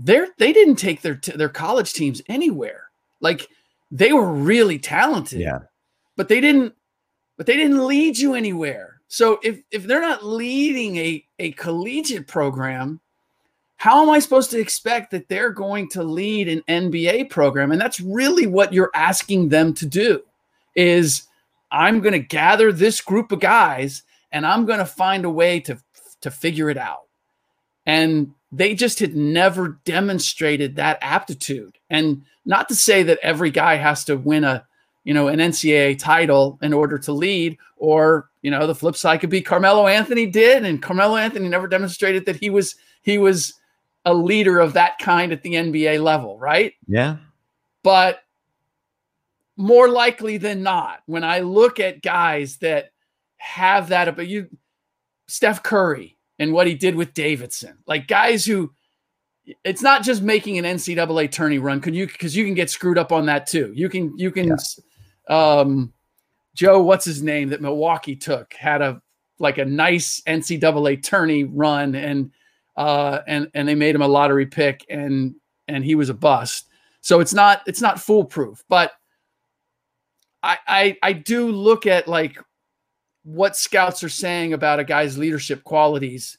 they're 0.00 0.28
they 0.38 0.52
didn't 0.52 0.76
take 0.76 1.02
their 1.02 1.20
their 1.34 1.48
college 1.48 1.92
teams 1.92 2.22
anywhere. 2.28 2.84
Like 3.20 3.48
they 3.90 4.12
were 4.12 4.32
really 4.32 4.78
talented 4.78 5.40
Yeah. 5.40 5.58
but 6.16 6.28
they 6.28 6.40
didn't 6.40 6.74
but 7.36 7.46
they 7.46 7.56
didn't 7.56 7.84
lead 7.86 8.16
you 8.16 8.34
anywhere. 8.34 9.00
So 9.08 9.40
if 9.42 9.60
if 9.72 9.84
they're 9.84 10.00
not 10.00 10.24
leading 10.24 10.96
a 10.96 11.24
a 11.38 11.52
collegiate 11.52 12.26
program 12.28 13.00
how 13.80 14.02
am 14.02 14.10
i 14.10 14.18
supposed 14.18 14.50
to 14.50 14.58
expect 14.58 15.10
that 15.12 15.28
they're 15.28 15.52
going 15.52 15.88
to 15.88 16.02
lead 16.02 16.48
an 16.48 16.62
nba 16.68 17.28
program? 17.30 17.72
And 17.72 17.80
that's 17.80 18.00
really 18.00 18.46
what 18.46 18.72
you're 18.72 18.90
asking 18.94 19.48
them 19.48 19.72
to 19.74 19.86
do 19.86 20.22
is 20.76 21.24
i'm 21.72 22.00
going 22.00 22.12
to 22.12 22.18
gather 22.18 22.70
this 22.72 23.00
group 23.00 23.32
of 23.32 23.40
guys 23.40 24.02
and 24.32 24.44
i'm 24.46 24.64
going 24.66 24.78
to 24.80 24.86
find 24.86 25.24
a 25.24 25.30
way 25.30 25.58
to 25.60 25.76
to 26.20 26.30
figure 26.30 26.70
it 26.70 26.76
out 26.76 27.07
and 27.88 28.32
they 28.52 28.74
just 28.74 29.00
had 29.00 29.16
never 29.16 29.80
demonstrated 29.84 30.76
that 30.76 30.98
aptitude 31.02 31.76
and 31.90 32.22
not 32.44 32.68
to 32.68 32.74
say 32.74 33.02
that 33.02 33.18
every 33.22 33.50
guy 33.50 33.74
has 33.74 34.04
to 34.04 34.16
win 34.16 34.44
a 34.44 34.64
you 35.04 35.12
know 35.14 35.26
an 35.28 35.38
ncaa 35.40 35.98
title 35.98 36.58
in 36.62 36.72
order 36.72 36.98
to 36.98 37.12
lead 37.12 37.58
or 37.78 38.28
you 38.42 38.50
know 38.50 38.66
the 38.66 38.74
flip 38.74 38.94
side 38.94 39.20
could 39.20 39.30
be 39.30 39.40
carmelo 39.42 39.86
anthony 39.86 40.26
did 40.26 40.64
and 40.64 40.82
carmelo 40.82 41.16
anthony 41.16 41.48
never 41.48 41.66
demonstrated 41.66 42.24
that 42.26 42.36
he 42.36 42.50
was 42.50 42.76
he 43.02 43.18
was 43.18 43.54
a 44.04 44.14
leader 44.14 44.58
of 44.58 44.74
that 44.74 44.98
kind 44.98 45.32
at 45.32 45.42
the 45.42 45.54
nba 45.54 46.00
level 46.02 46.38
right 46.38 46.74
Yeah. 46.86 47.16
but 47.82 48.20
more 49.60 49.88
likely 49.88 50.36
than 50.38 50.62
not, 50.62 51.00
when 51.06 51.24
I 51.24 51.40
look 51.40 51.80
at 51.80 52.00
guys 52.00 52.58
that 52.58 52.92
have 53.38 53.88
that, 53.88 54.14
but 54.14 54.28
you, 54.28 54.48
Steph 55.26 55.62
Curry 55.62 56.16
and 56.38 56.52
what 56.52 56.66
he 56.66 56.74
did 56.74 56.94
with 56.94 57.14
Davidson, 57.14 57.78
like 57.86 58.06
guys 58.06 58.44
who, 58.44 58.72
it's 59.64 59.82
not 59.82 60.02
just 60.02 60.22
making 60.22 60.58
an 60.58 60.64
NCAA 60.64 61.30
tourney 61.30 61.58
run. 61.58 61.80
Can 61.80 61.94
you 61.94 62.06
because 62.06 62.36
you 62.36 62.44
can 62.44 62.54
get 62.54 62.70
screwed 62.70 62.98
up 62.98 63.12
on 63.12 63.26
that 63.26 63.46
too. 63.46 63.72
You 63.74 63.88
can 63.88 64.16
you 64.18 64.30
can, 64.30 64.56
um, 65.28 65.92
Joe, 66.54 66.82
what's 66.82 67.04
his 67.04 67.22
name 67.22 67.48
that 67.50 67.62
Milwaukee 67.62 68.16
took 68.16 68.52
had 68.54 68.82
a 68.82 69.00
like 69.38 69.58
a 69.58 69.64
nice 69.64 70.20
NCAA 70.26 71.02
tourney 71.02 71.44
run 71.44 71.94
and 71.94 72.30
uh 72.76 73.20
and 73.26 73.50
and 73.54 73.66
they 73.66 73.74
made 73.74 73.94
him 73.94 74.02
a 74.02 74.08
lottery 74.08 74.46
pick 74.46 74.84
and 74.90 75.34
and 75.66 75.84
he 75.84 75.94
was 75.94 76.08
a 76.08 76.14
bust. 76.14 76.68
So 77.00 77.20
it's 77.20 77.34
not 77.34 77.62
it's 77.66 77.80
not 77.80 78.00
foolproof, 78.00 78.62
but 78.68 78.92
I 80.42 80.58
I 80.66 80.98
I 81.02 81.12
do 81.12 81.50
look 81.50 81.86
at 81.86 82.08
like 82.08 82.38
what 83.28 83.56
scouts 83.56 84.02
are 84.02 84.08
saying 84.08 84.54
about 84.54 84.80
a 84.80 84.84
guy's 84.84 85.18
leadership 85.18 85.62
qualities 85.62 86.38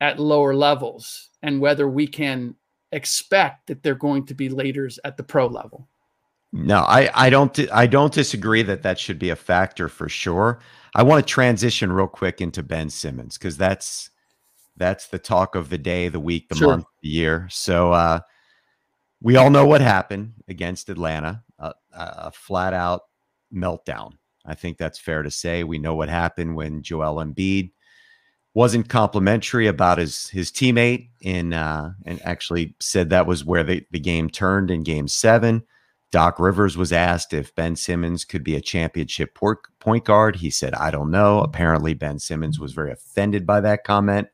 at 0.00 0.18
lower 0.18 0.52
levels 0.52 1.30
and 1.44 1.60
whether 1.60 1.88
we 1.88 2.08
can 2.08 2.56
expect 2.90 3.68
that 3.68 3.84
they're 3.84 3.94
going 3.94 4.26
to 4.26 4.34
be 4.34 4.48
leaders 4.48 4.98
at 5.04 5.16
the 5.16 5.22
pro 5.22 5.46
level. 5.46 5.88
No, 6.52 6.78
I, 6.78 7.08
I 7.14 7.30
don't 7.30 7.56
I 7.72 7.86
don't 7.86 8.12
disagree 8.12 8.64
that 8.64 8.82
that 8.82 8.98
should 8.98 9.18
be 9.18 9.30
a 9.30 9.36
factor 9.36 9.88
for 9.88 10.08
sure. 10.08 10.58
I 10.96 11.04
want 11.04 11.24
to 11.24 11.32
transition 11.32 11.92
real 11.92 12.08
quick 12.08 12.40
into 12.40 12.64
Ben 12.64 12.90
Simmons 12.90 13.38
because 13.38 13.56
that's 13.56 14.10
that's 14.76 15.06
the 15.06 15.20
talk 15.20 15.54
of 15.54 15.70
the 15.70 15.78
day, 15.78 16.08
the 16.08 16.18
week, 16.18 16.48
the 16.48 16.56
Sure. 16.56 16.68
month, 16.68 16.86
the 17.00 17.08
year. 17.08 17.46
So 17.48 17.92
uh, 17.92 18.20
we 19.20 19.36
all 19.36 19.50
know 19.50 19.66
what 19.66 19.80
happened 19.82 20.34
against 20.48 20.88
Atlanta, 20.88 21.44
a, 21.60 21.74
a 21.92 22.14
a 22.26 22.30
flat 22.32 22.74
out 22.74 23.02
meltdown. 23.52 24.14
I 24.44 24.54
think 24.54 24.78
that's 24.78 24.98
fair 24.98 25.22
to 25.22 25.30
say. 25.30 25.64
We 25.64 25.78
know 25.78 25.94
what 25.94 26.08
happened 26.08 26.56
when 26.56 26.82
Joel 26.82 27.24
Embiid 27.24 27.70
wasn't 28.54 28.88
complimentary 28.88 29.66
about 29.66 29.98
his 29.98 30.28
his 30.28 30.50
teammate 30.50 31.08
in 31.20 31.52
uh, 31.52 31.92
and 32.06 32.20
actually 32.24 32.76
said 32.80 33.10
that 33.10 33.26
was 33.26 33.44
where 33.44 33.64
the, 33.64 33.84
the 33.90 33.98
game 33.98 34.30
turned 34.30 34.70
in 34.70 34.82
game 34.82 35.08
seven. 35.08 35.64
Doc 36.12 36.38
Rivers 36.38 36.76
was 36.76 36.92
asked 36.92 37.32
if 37.32 37.54
Ben 37.56 37.74
Simmons 37.74 38.24
could 38.24 38.44
be 38.44 38.54
a 38.54 38.60
championship 38.60 39.36
point 39.80 40.04
guard. 40.04 40.36
He 40.36 40.48
said, 40.48 40.72
I 40.74 40.92
don't 40.92 41.10
know. 41.10 41.40
Apparently, 41.40 41.92
Ben 41.92 42.20
Simmons 42.20 42.60
was 42.60 42.72
very 42.72 42.92
offended 42.92 43.44
by 43.44 43.60
that 43.62 43.82
comment. 43.82 44.28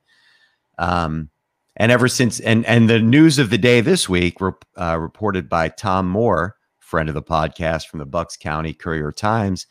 Um, 0.76 1.30
and 1.76 1.90
ever 1.90 2.06
since, 2.06 2.38
and 2.40 2.66
and 2.66 2.90
the 2.90 2.98
news 2.98 3.38
of 3.38 3.48
the 3.48 3.56
day 3.56 3.80
this 3.80 4.10
week, 4.10 4.42
rep, 4.42 4.62
uh, 4.76 4.98
reported 5.00 5.48
by 5.48 5.70
Tom 5.70 6.06
Moore, 6.06 6.56
friend 6.78 7.08
of 7.08 7.14
the 7.14 7.22
podcast 7.22 7.86
from 7.86 8.00
the 8.00 8.04
Bucks 8.04 8.36
County 8.36 8.74
Courier 8.74 9.12
Times, 9.12 9.66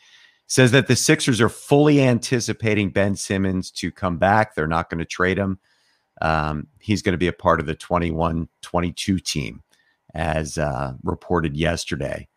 says 0.50 0.72
that 0.72 0.88
the 0.88 0.96
Sixers 0.96 1.40
are 1.40 1.48
fully 1.48 2.02
anticipating 2.02 2.90
Ben 2.90 3.16
Simmons 3.16 3.70
to 3.72 3.92
come 3.92 4.18
back. 4.18 4.56
They're 4.56 4.68
not 4.68 4.90
going 4.90 5.00
to 5.00 5.06
trade 5.06 5.38
him. 5.38 5.60
Um, 6.22 6.68
he's 6.80 7.04
going 7.04 7.14
to 7.14 7.20
be 7.20 7.28
a 7.28 7.34
part 7.34 7.62
of 7.62 7.68
the 7.68 7.76
21 7.76 8.50
22 8.62 9.20
team, 9.20 9.62
as 10.14 10.58
uh, 10.58 10.94
reported 11.04 11.56
yesterday. 11.56 12.28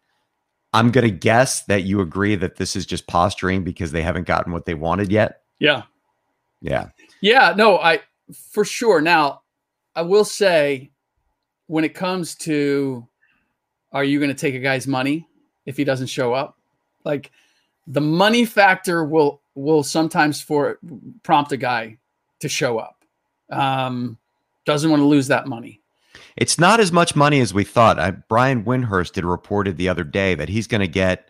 I'm 0.75 0.91
going 0.91 1.07
to 1.07 1.11
guess 1.11 1.65
that 1.65 1.83
you 1.83 2.01
agree 2.01 2.37
that 2.37 2.57
this 2.57 2.77
is 2.77 2.87
just 2.87 3.07
posturing 3.07 3.65
because 3.65 3.93
they 3.93 4.03
haven't 4.03 4.27
gotten 4.27 4.53
what 4.53 4.67
they 4.67 4.75
wanted 4.75 5.11
yet. 5.11 5.41
Yeah. 5.59 5.83
Yeah. 6.61 6.91
Yeah, 7.21 7.55
no, 7.57 7.79
I 7.79 8.01
for 8.51 8.65
sure. 8.65 9.01
Now, 9.01 9.43
I 9.97 10.03
will 10.03 10.25
say 10.25 10.91
when 11.67 11.85
it 11.85 11.95
comes 11.95 12.35
to 12.37 13.09
are 13.91 14.05
you 14.05 14.19
going 14.19 14.31
to 14.31 14.35
take 14.35 14.55
a 14.55 14.59
guy's 14.59 14.87
money 14.87 15.27
if 15.65 15.77
he 15.77 15.85
doesn't 15.85 16.07
show 16.07 16.35
up? 16.35 16.59
Like 17.05 17.31
the 17.87 18.01
money 18.01 18.45
factor 18.45 19.05
will 19.05 19.43
will 19.55 19.83
sometimes 19.83 20.41
for 20.41 20.79
prompt 21.23 21.53
a 21.53 21.57
guy 21.57 21.99
to 22.41 22.49
show 22.49 22.79
up. 22.79 23.05
Um 23.51 24.19
doesn't 24.65 24.91
want 24.91 25.01
to 25.01 25.07
lose 25.07 25.27
that 25.29 25.47
money. 25.47 25.81
It's 26.37 26.59
not 26.59 26.81
as 26.81 26.93
much 26.93 27.17
money 27.17 27.41
as 27.41 27.53
we 27.53 27.65
thought. 27.65 27.99
I, 27.99 28.13
Brian 28.13 28.65
Windhorst 28.65 29.17
had 29.17 29.25
reported 29.25 29.77
the 29.77 29.89
other 29.89 30.05
day 30.05 30.35
that 30.35 30.49
he's 30.49 30.67
going 30.67 30.81
to 30.81 30.87
get, 30.87 31.29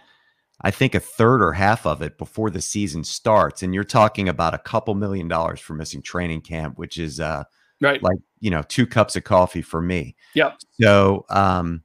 I 0.60 0.70
think, 0.70 0.94
a 0.94 1.00
third 1.00 1.42
or 1.42 1.52
half 1.52 1.86
of 1.86 2.02
it 2.02 2.18
before 2.18 2.50
the 2.50 2.60
season 2.60 3.02
starts. 3.02 3.62
And 3.62 3.74
you're 3.74 3.84
talking 3.84 4.28
about 4.28 4.54
a 4.54 4.58
couple 4.58 4.94
million 4.94 5.28
dollars 5.28 5.60
for 5.60 5.74
missing 5.74 6.02
training 6.02 6.42
camp, 6.42 6.78
which 6.78 6.98
is 6.98 7.18
uh, 7.20 7.44
Right. 7.80 8.00
like 8.02 8.18
you 8.38 8.50
know 8.50 8.62
two 8.62 8.86
cups 8.86 9.16
of 9.16 9.24
coffee 9.24 9.62
for 9.62 9.82
me. 9.82 10.14
Yep. 10.34 10.58
So 10.80 11.24
um, 11.30 11.82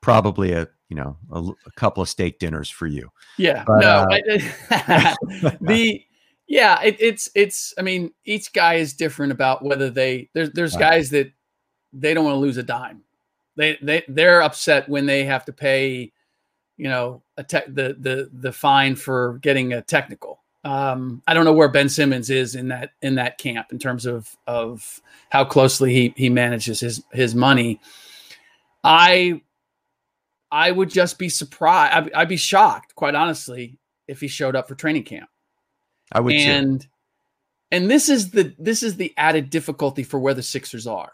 probably 0.00 0.52
a 0.52 0.66
you 0.88 0.96
know 0.96 1.16
a 1.32 1.70
couple 1.72 2.02
of 2.02 2.08
steak 2.08 2.38
dinners 2.38 2.70
for 2.70 2.86
you. 2.86 3.10
Yeah, 3.38 3.64
But, 3.66 3.80
no, 3.80 3.88
uh, 3.88 4.06
I- 4.10 5.16
the 5.60 6.02
yeah, 6.46 6.80
it, 6.82 6.96
it's 7.00 7.28
it's. 7.34 7.74
I 7.76 7.82
mean, 7.82 8.12
each 8.24 8.52
guy 8.52 8.74
is 8.74 8.92
different 8.94 9.32
about 9.32 9.64
whether 9.64 9.90
they 9.90 10.30
there's 10.32 10.50
there's 10.52 10.74
Right. 10.74 10.80
guys 10.80 11.10
that 11.10 11.32
they 11.92 12.14
don't 12.14 12.24
want 12.24 12.34
to 12.34 12.40
lose 12.40 12.56
a 12.56 12.62
dime. 12.62 13.02
They 13.56 13.78
they 13.82 14.04
they're 14.06 14.42
upset 14.42 14.88
when 14.88 15.06
they 15.06 15.24
have 15.24 15.44
to 15.46 15.52
pay, 15.52 16.12
you 16.76 16.88
know, 16.88 17.22
a 17.36 17.42
tech 17.42 17.66
the 17.66 17.96
the 17.98 18.30
the 18.32 18.52
fine 18.52 18.94
for 18.94 19.38
getting 19.42 19.72
a 19.72 19.82
technical. 19.82 20.42
Um, 20.62 21.22
I 21.26 21.34
don't 21.34 21.44
know 21.44 21.52
where 21.52 21.68
Ben 21.68 21.88
Simmons 21.88 22.28
is 22.30 22.54
in 22.54 22.68
that 22.68 22.90
in 23.02 23.14
that 23.16 23.38
camp 23.38 23.72
in 23.72 23.78
terms 23.78 24.04
of 24.06 24.36
of 24.46 25.00
how 25.30 25.44
closely 25.44 25.92
he 25.94 26.14
he 26.16 26.28
manages 26.28 26.78
his 26.80 27.02
his 27.12 27.34
money. 27.34 27.80
I 28.84 29.42
I 30.56 30.70
would 30.70 30.88
just 30.88 31.18
be 31.18 31.28
surprised. 31.28 31.92
I'd, 31.92 32.12
I'd 32.14 32.28
be 32.30 32.38
shocked, 32.38 32.94
quite 32.94 33.14
honestly, 33.14 33.76
if 34.08 34.22
he 34.22 34.26
showed 34.26 34.56
up 34.56 34.66
for 34.66 34.74
training 34.74 35.04
camp. 35.04 35.28
I 36.12 36.20
would 36.20 36.30
too. 36.30 36.38
and 36.38 36.86
and 37.70 37.90
this 37.90 38.08
is 38.08 38.30
the 38.30 38.54
this 38.58 38.82
is 38.82 38.96
the 38.96 39.12
added 39.18 39.50
difficulty 39.50 40.02
for 40.02 40.18
where 40.18 40.32
the 40.32 40.42
Sixers 40.42 40.86
are. 40.86 41.12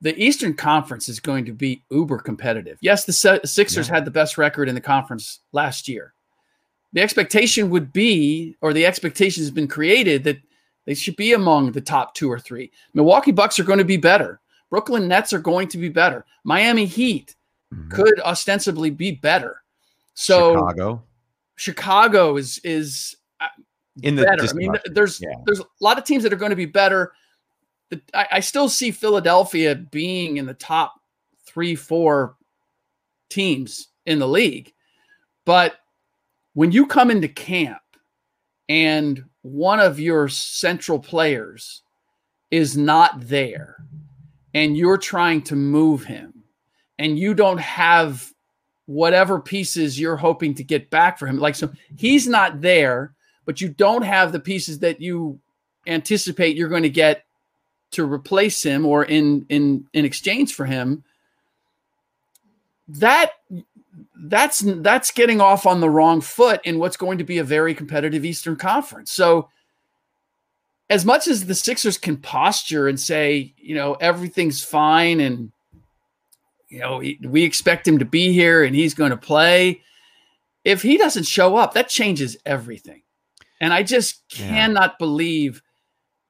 The 0.00 0.16
Eastern 0.16 0.54
Conference 0.54 1.10
is 1.10 1.20
going 1.20 1.44
to 1.44 1.52
be 1.52 1.84
uber 1.90 2.18
competitive. 2.20 2.78
Yes, 2.80 3.04
the 3.04 3.12
Se- 3.12 3.40
Sixers 3.44 3.86
had 3.86 4.06
the 4.06 4.10
best 4.10 4.38
record 4.38 4.66
in 4.66 4.74
the 4.74 4.80
conference 4.80 5.40
last 5.52 5.86
year. 5.86 6.14
The 6.94 7.02
expectation 7.02 7.68
would 7.68 7.92
be, 7.92 8.56
or 8.62 8.72
the 8.72 8.86
expectation 8.86 9.42
has 9.42 9.50
been 9.50 9.68
created 9.68 10.24
that 10.24 10.38
they 10.86 10.94
should 10.94 11.16
be 11.16 11.34
among 11.34 11.72
the 11.72 11.82
top 11.82 12.14
two 12.14 12.32
or 12.32 12.40
three. 12.40 12.72
Milwaukee 12.94 13.30
Bucks 13.30 13.60
are 13.60 13.64
going 13.64 13.78
to 13.78 13.84
be 13.84 13.98
better. 13.98 14.40
Brooklyn 14.70 15.06
Nets 15.06 15.34
are 15.34 15.38
going 15.38 15.68
to 15.68 15.78
be 15.78 15.90
better. 15.90 16.24
Miami 16.44 16.86
Heat 16.86 17.36
Mhm. 17.72 17.90
could 17.90 18.20
ostensibly 18.20 18.90
be 18.90 19.12
better. 19.12 19.62
So 20.14 20.54
Chicago. 20.54 21.02
Chicago 21.56 22.36
is 22.36 22.58
is 22.64 23.16
in 24.02 24.14
the 24.14 24.24
better. 24.24 24.44
I 24.44 24.52
mean, 24.52 24.74
there's 24.86 25.20
Yeah. 25.20 25.34
there's 25.46 25.60
a 25.60 25.66
lot 25.80 25.98
of 25.98 26.04
teams 26.04 26.22
that 26.22 26.32
are 26.32 26.36
going 26.36 26.50
to 26.50 26.56
be 26.56 26.66
better. 26.66 27.12
I, 28.14 28.26
I 28.32 28.40
still 28.40 28.68
see 28.68 28.90
Philadelphia 28.90 29.74
being 29.74 30.38
in 30.38 30.46
the 30.46 30.54
top 30.54 30.94
three, 31.44 31.74
four 31.74 32.36
teams 33.28 33.88
in 34.06 34.18
the 34.18 34.28
league, 34.28 34.72
but 35.44 35.76
when 36.54 36.72
you 36.72 36.86
come 36.86 37.10
into 37.10 37.28
camp 37.28 37.82
and 38.68 39.24
one 39.42 39.80
of 39.80 39.98
your 40.00 40.28
central 40.28 40.98
players 40.98 41.82
is 42.50 42.76
not 42.76 43.26
there, 43.28 43.76
and 44.54 44.76
you're 44.76 44.98
trying 44.98 45.42
to 45.42 45.56
move 45.56 46.04
him, 46.04 46.31
and 46.98 47.18
you 47.18 47.34
don't 47.34 47.60
have 47.60 48.32
whatever 48.86 49.40
pieces 49.40 49.98
you're 49.98 50.16
hoping 50.16 50.54
to 50.54 50.64
get 50.64 50.90
back 50.90 51.18
for 51.18 51.26
him, 51.26 51.38
like 51.38 51.54
so 51.54 51.70
he's 51.96 52.26
not 52.26 52.60
there 52.60 53.14
but 53.44 53.60
you 53.60 53.68
don't 53.68 54.02
have 54.02 54.32
the 54.32 54.40
pieces 54.40 54.78
that 54.80 55.00
you 55.00 55.38
anticipate 55.86 56.56
you're 56.56 56.68
going 56.68 56.82
to 56.82 56.90
get 56.90 57.24
to 57.90 58.04
replace 58.04 58.62
him 58.62 58.86
or 58.86 59.04
in 59.04 59.44
in 59.48 59.86
in 59.92 60.04
exchange 60.04 60.54
for 60.54 60.64
him 60.64 61.02
that 62.88 63.32
that's 64.24 64.60
that's 64.60 65.10
getting 65.10 65.40
off 65.40 65.66
on 65.66 65.80
the 65.80 65.90
wrong 65.90 66.20
foot 66.20 66.60
in 66.64 66.78
what's 66.78 66.96
going 66.96 67.18
to 67.18 67.24
be 67.24 67.38
a 67.38 67.44
very 67.44 67.74
competitive 67.74 68.24
Eastern 68.24 68.56
Conference. 68.56 69.12
So 69.12 69.48
as 70.90 71.04
much 71.04 71.28
as 71.28 71.46
the 71.46 71.54
Sixers 71.54 71.98
can 71.98 72.16
posture 72.16 72.88
and 72.88 72.98
say, 72.98 73.54
you 73.56 73.74
know, 73.74 73.94
everything's 73.94 74.62
fine 74.62 75.20
and 75.20 75.51
you 76.72 76.78
know, 76.80 77.00
he- 77.00 77.18
we 77.22 77.44
expect 77.44 77.86
him 77.86 77.98
to 77.98 78.04
be 78.04 78.32
here 78.32 78.64
and 78.64 78.74
he's 78.74 78.94
going 78.94 79.10
to 79.10 79.16
play, 79.16 79.82
if 80.64 80.82
he 80.82 80.96
doesn't 80.96 81.26
show 81.26 81.56
up, 81.56 81.74
that 81.74 81.88
changes 81.88 82.36
everything. 82.46 83.02
And 83.60 83.72
I 83.72 83.82
just 83.82 84.22
Yeah. 84.36 84.48
cannot 84.48 84.98
believe 84.98 85.62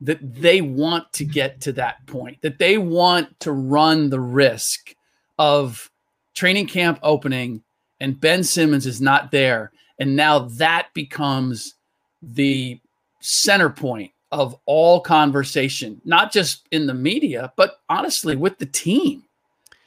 that 0.01 0.19
they 0.35 0.61
want 0.61 1.13
to 1.13 1.25
get 1.25 1.61
to 1.63 1.73
that 1.75 2.05
point, 2.07 2.43
that 2.43 2.59
they 2.59 2.77
want 2.77 3.39
to 3.41 3.53
run 3.53 4.11
the 4.11 4.21
risk 4.21 4.97
of 5.39 5.91
training 6.35 6.67
camp 6.67 6.99
opening 7.03 7.63
and 8.01 8.21
Ben 8.21 8.43
Simmons 8.43 8.85
is 8.85 9.01
not 9.01 9.31
there. 9.31 9.71
And 10.01 10.17
now 10.17 10.41
that 10.41 10.89
becomes 10.93 11.75
the 12.21 12.81
center 13.21 13.71
point 13.71 14.11
of 14.33 14.57
all 14.67 15.01
conversation, 15.01 16.01
not 16.05 16.33
just 16.33 16.67
in 16.73 16.87
the 16.87 16.95
media, 16.95 17.53
but 17.57 17.77
honestly 17.89 18.35
with 18.35 18.59
the 18.59 18.67
team. 18.67 19.23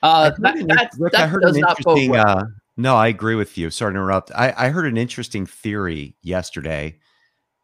Uh, 0.03 0.31
heard 0.31 0.41
that, 0.41 0.57
an- 0.57 0.67
that, 0.67 0.91
Rick, 0.99 1.13
that 1.13 1.39
does 1.41 1.57
not 1.57 1.81
bode 1.83 2.09
well. 2.09 2.39
Uh, 2.39 2.43
no, 2.77 2.95
I 2.95 3.07
agree 3.07 3.35
with 3.35 3.57
you. 3.57 3.69
Sorry 3.69 3.93
to 3.93 3.97
interrupt. 3.97 4.31
I, 4.35 4.53
I 4.57 4.69
heard 4.69 4.85
an 4.85 4.97
interesting 4.97 5.45
theory 5.45 6.15
yesterday 6.21 6.99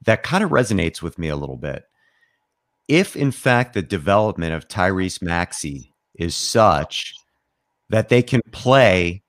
that 0.05 0.23
kind 0.23 0.43
of 0.43 0.49
resonates 0.51 1.01
with 1.01 1.19
me 1.19 1.27
a 1.27 1.35
little 1.35 1.57
bit. 1.57 1.83
If, 2.87 3.15
in 3.15 3.31
fact, 3.31 3.73
the 3.73 3.81
development 3.81 4.53
of 4.53 4.67
Tyrese 4.67 5.21
Maxey 5.21 5.93
is 6.15 6.35
such 6.35 7.13
that 7.89 8.09
they 8.09 8.23
can 8.23 8.41
play 8.51 9.23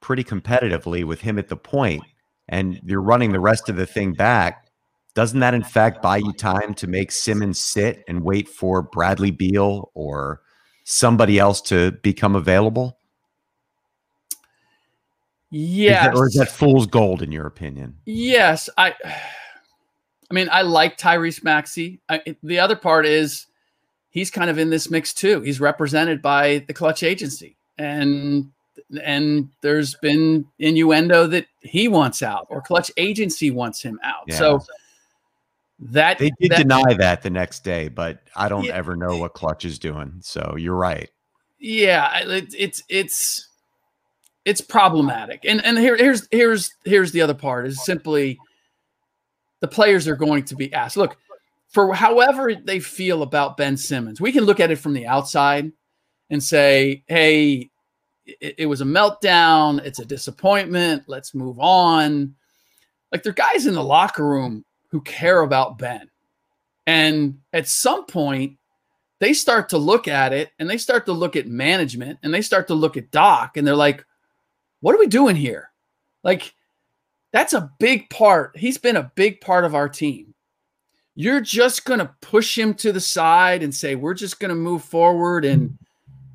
pretty 0.00 0.24
competitively 0.24 1.04
with 1.04 1.20
him 1.20 1.38
at 1.38 1.48
the 1.48 1.56
point, 1.56 2.02
and 2.48 2.80
you're 2.84 3.02
running 3.02 3.32
the 3.32 3.40
rest 3.40 3.68
of 3.68 3.76
the 3.76 3.86
thing 3.86 4.14
back, 4.14 4.66
doesn't 5.14 5.40
that 5.40 5.54
in 5.54 5.62
fact 5.62 6.02
buy 6.02 6.16
you 6.16 6.32
time 6.32 6.74
to 6.74 6.86
make 6.86 7.12
Simmons 7.12 7.58
sit 7.58 8.04
and 8.08 8.22
wait 8.22 8.48
for 8.48 8.82
Bradley 8.82 9.30
Beal 9.30 9.90
or 9.94 10.40
somebody 10.90 11.38
else 11.38 11.60
to 11.60 11.92
become 12.02 12.34
available? 12.34 12.96
Is 16.06 16.12
that- 16.12 16.14
or 16.14 16.26
is 16.26 16.34
that 16.34 16.48
fool's 16.48 16.86
gold 16.86 17.22
in 17.22 17.30
your 17.32 17.46
opinion? 17.46 17.96
Yes, 18.04 18.68
I. 18.76 18.94
I 20.30 20.34
mean, 20.34 20.48
I 20.52 20.60
like 20.60 20.98
Tyrese 20.98 21.42
Maxey. 21.42 22.00
I, 22.06 22.36
the 22.42 22.58
other 22.58 22.76
part 22.76 23.06
is 23.06 23.46
he's 24.10 24.30
kind 24.30 24.50
of 24.50 24.58
in 24.58 24.68
this 24.68 24.90
mix 24.90 25.14
too. 25.14 25.40
He's 25.40 25.58
represented 25.58 26.20
by 26.20 26.64
the 26.66 26.74
Clutch 26.74 27.02
Agency, 27.02 27.56
and 27.78 28.50
and 29.02 29.48
there's 29.62 29.94
been 29.96 30.44
innuendo 30.58 31.26
that 31.28 31.46
he 31.60 31.88
wants 31.88 32.22
out 32.22 32.46
or 32.50 32.60
Clutch 32.60 32.90
Agency 32.98 33.50
wants 33.50 33.80
him 33.82 33.98
out. 34.02 34.24
Yeah. 34.26 34.36
So 34.36 34.62
that 35.80 36.18
They 36.18 36.30
did 36.40 36.50
that- 36.52 36.58
deny 36.58 36.94
that 36.94 37.22
the 37.22 37.30
next 37.30 37.64
day, 37.64 37.88
but 37.88 38.20
I 38.34 38.48
don't 38.48 38.64
Yeah. 38.64 38.74
ever 38.74 38.96
know 38.96 39.16
what 39.16 39.34
Clutch 39.34 39.64
is 39.64 39.78
doing. 39.78 40.18
So 40.22 40.56
you're 40.58 40.74
right. 40.74 41.08
yeah 41.60 42.18
it, 42.20 42.54
it's 42.56 42.82
it's 42.88 43.48
it's 44.44 44.60
problematic 44.60 45.40
and 45.44 45.64
and 45.64 45.76
here, 45.76 45.96
here's 45.96 46.28
here's 46.30 46.70
here's 46.84 47.10
the 47.12 47.20
other 47.20 47.34
part 47.34 47.66
is 47.66 47.84
simply 47.84 48.38
the 49.60 49.66
players 49.66 50.06
are 50.06 50.14
going 50.14 50.44
to 50.44 50.54
be 50.54 50.72
asked 50.72 50.96
look 50.96 51.16
for 51.68 51.92
however 51.94 52.54
they 52.54 52.78
feel 52.78 53.22
about 53.24 53.56
ben 53.56 53.76
simmons 53.76 54.20
we 54.20 54.30
can 54.30 54.44
look 54.44 54.60
at 54.60 54.70
it 54.70 54.76
from 54.78 54.92
the 54.94 55.04
outside 55.04 55.72
and 56.30 56.40
say 56.42 57.02
hey 57.08 57.68
it, 58.24 58.54
it 58.58 58.66
was 58.66 58.80
a 58.80 58.84
meltdown 58.84 59.84
it's 59.84 59.98
a 59.98 60.04
disappointment 60.04 61.02
let's 61.08 61.34
move 61.34 61.58
on 61.58 62.36
like 63.10 63.24
there 63.24 63.32
are 63.32 63.34
guys 63.34 63.66
in 63.66 63.74
the 63.74 63.82
locker 63.82 64.24
room 64.24 64.64
who 64.90 65.00
care 65.00 65.40
about 65.40 65.78
ben 65.78 66.08
and 66.86 67.38
at 67.52 67.68
some 67.68 68.06
point 68.06 68.58
they 69.20 69.32
start 69.32 69.68
to 69.70 69.78
look 69.78 70.08
at 70.08 70.32
it 70.32 70.50
and 70.58 70.70
they 70.70 70.78
start 70.78 71.06
to 71.06 71.12
look 71.12 71.36
at 71.36 71.46
management 71.46 72.18
and 72.22 72.32
they 72.32 72.42
start 72.42 72.68
to 72.68 72.74
look 72.74 72.96
at 72.96 73.10
Doc 73.10 73.56
and 73.56 73.66
they're 73.66 73.74
like, 73.74 74.04
what 74.80 74.94
are 74.94 74.98
we 74.98 75.06
doing 75.06 75.36
here? 75.36 75.70
Like, 76.22 76.54
that's 77.32 77.52
a 77.52 77.70
big 77.78 78.08
part. 78.10 78.56
He's 78.56 78.78
been 78.78 78.96
a 78.96 79.10
big 79.16 79.40
part 79.40 79.64
of 79.64 79.74
our 79.74 79.88
team. 79.88 80.34
You're 81.14 81.40
just 81.40 81.84
going 81.84 81.98
to 81.98 82.14
push 82.20 82.56
him 82.56 82.74
to 82.74 82.92
the 82.92 83.00
side 83.00 83.62
and 83.62 83.74
say, 83.74 83.96
we're 83.96 84.14
just 84.14 84.38
going 84.38 84.50
to 84.50 84.54
move 84.54 84.84
forward 84.84 85.44
and 85.44 85.76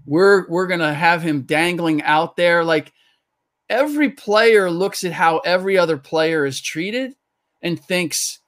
we're 0.06 0.46
we're 0.50 0.68
going 0.68 0.82
to 0.82 0.94
have 0.94 1.22
him 1.22 1.44
dangling 1.44 2.04
out 2.04 2.36
there 2.36 2.66
like 2.66 2.92
every 3.70 4.10
player 4.10 4.70
looks 4.70 5.06
at 5.06 5.14
how 5.14 5.38
every 5.40 5.78
other 5.78 5.98
player 5.98 6.46
is 6.46 6.60
treated 6.60 7.16
and 7.62 7.80
thinks 7.80 8.40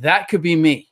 that 0.00 0.28
could 0.28 0.42
be 0.42 0.56
me. 0.56 0.88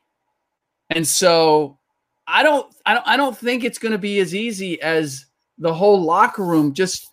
And 0.90 1.06
so 1.06 1.78
I 2.26 2.42
don't 2.42 2.72
I 2.86 2.94
don't 2.94 3.06
I 3.06 3.16
don't 3.16 3.36
think 3.36 3.64
it's 3.64 3.78
going 3.78 3.92
to 3.92 3.98
be 3.98 4.20
as 4.20 4.34
easy 4.34 4.80
as 4.80 5.26
the 5.58 5.72
whole 5.72 6.00
locker 6.02 6.44
room 6.44 6.72
just 6.72 7.06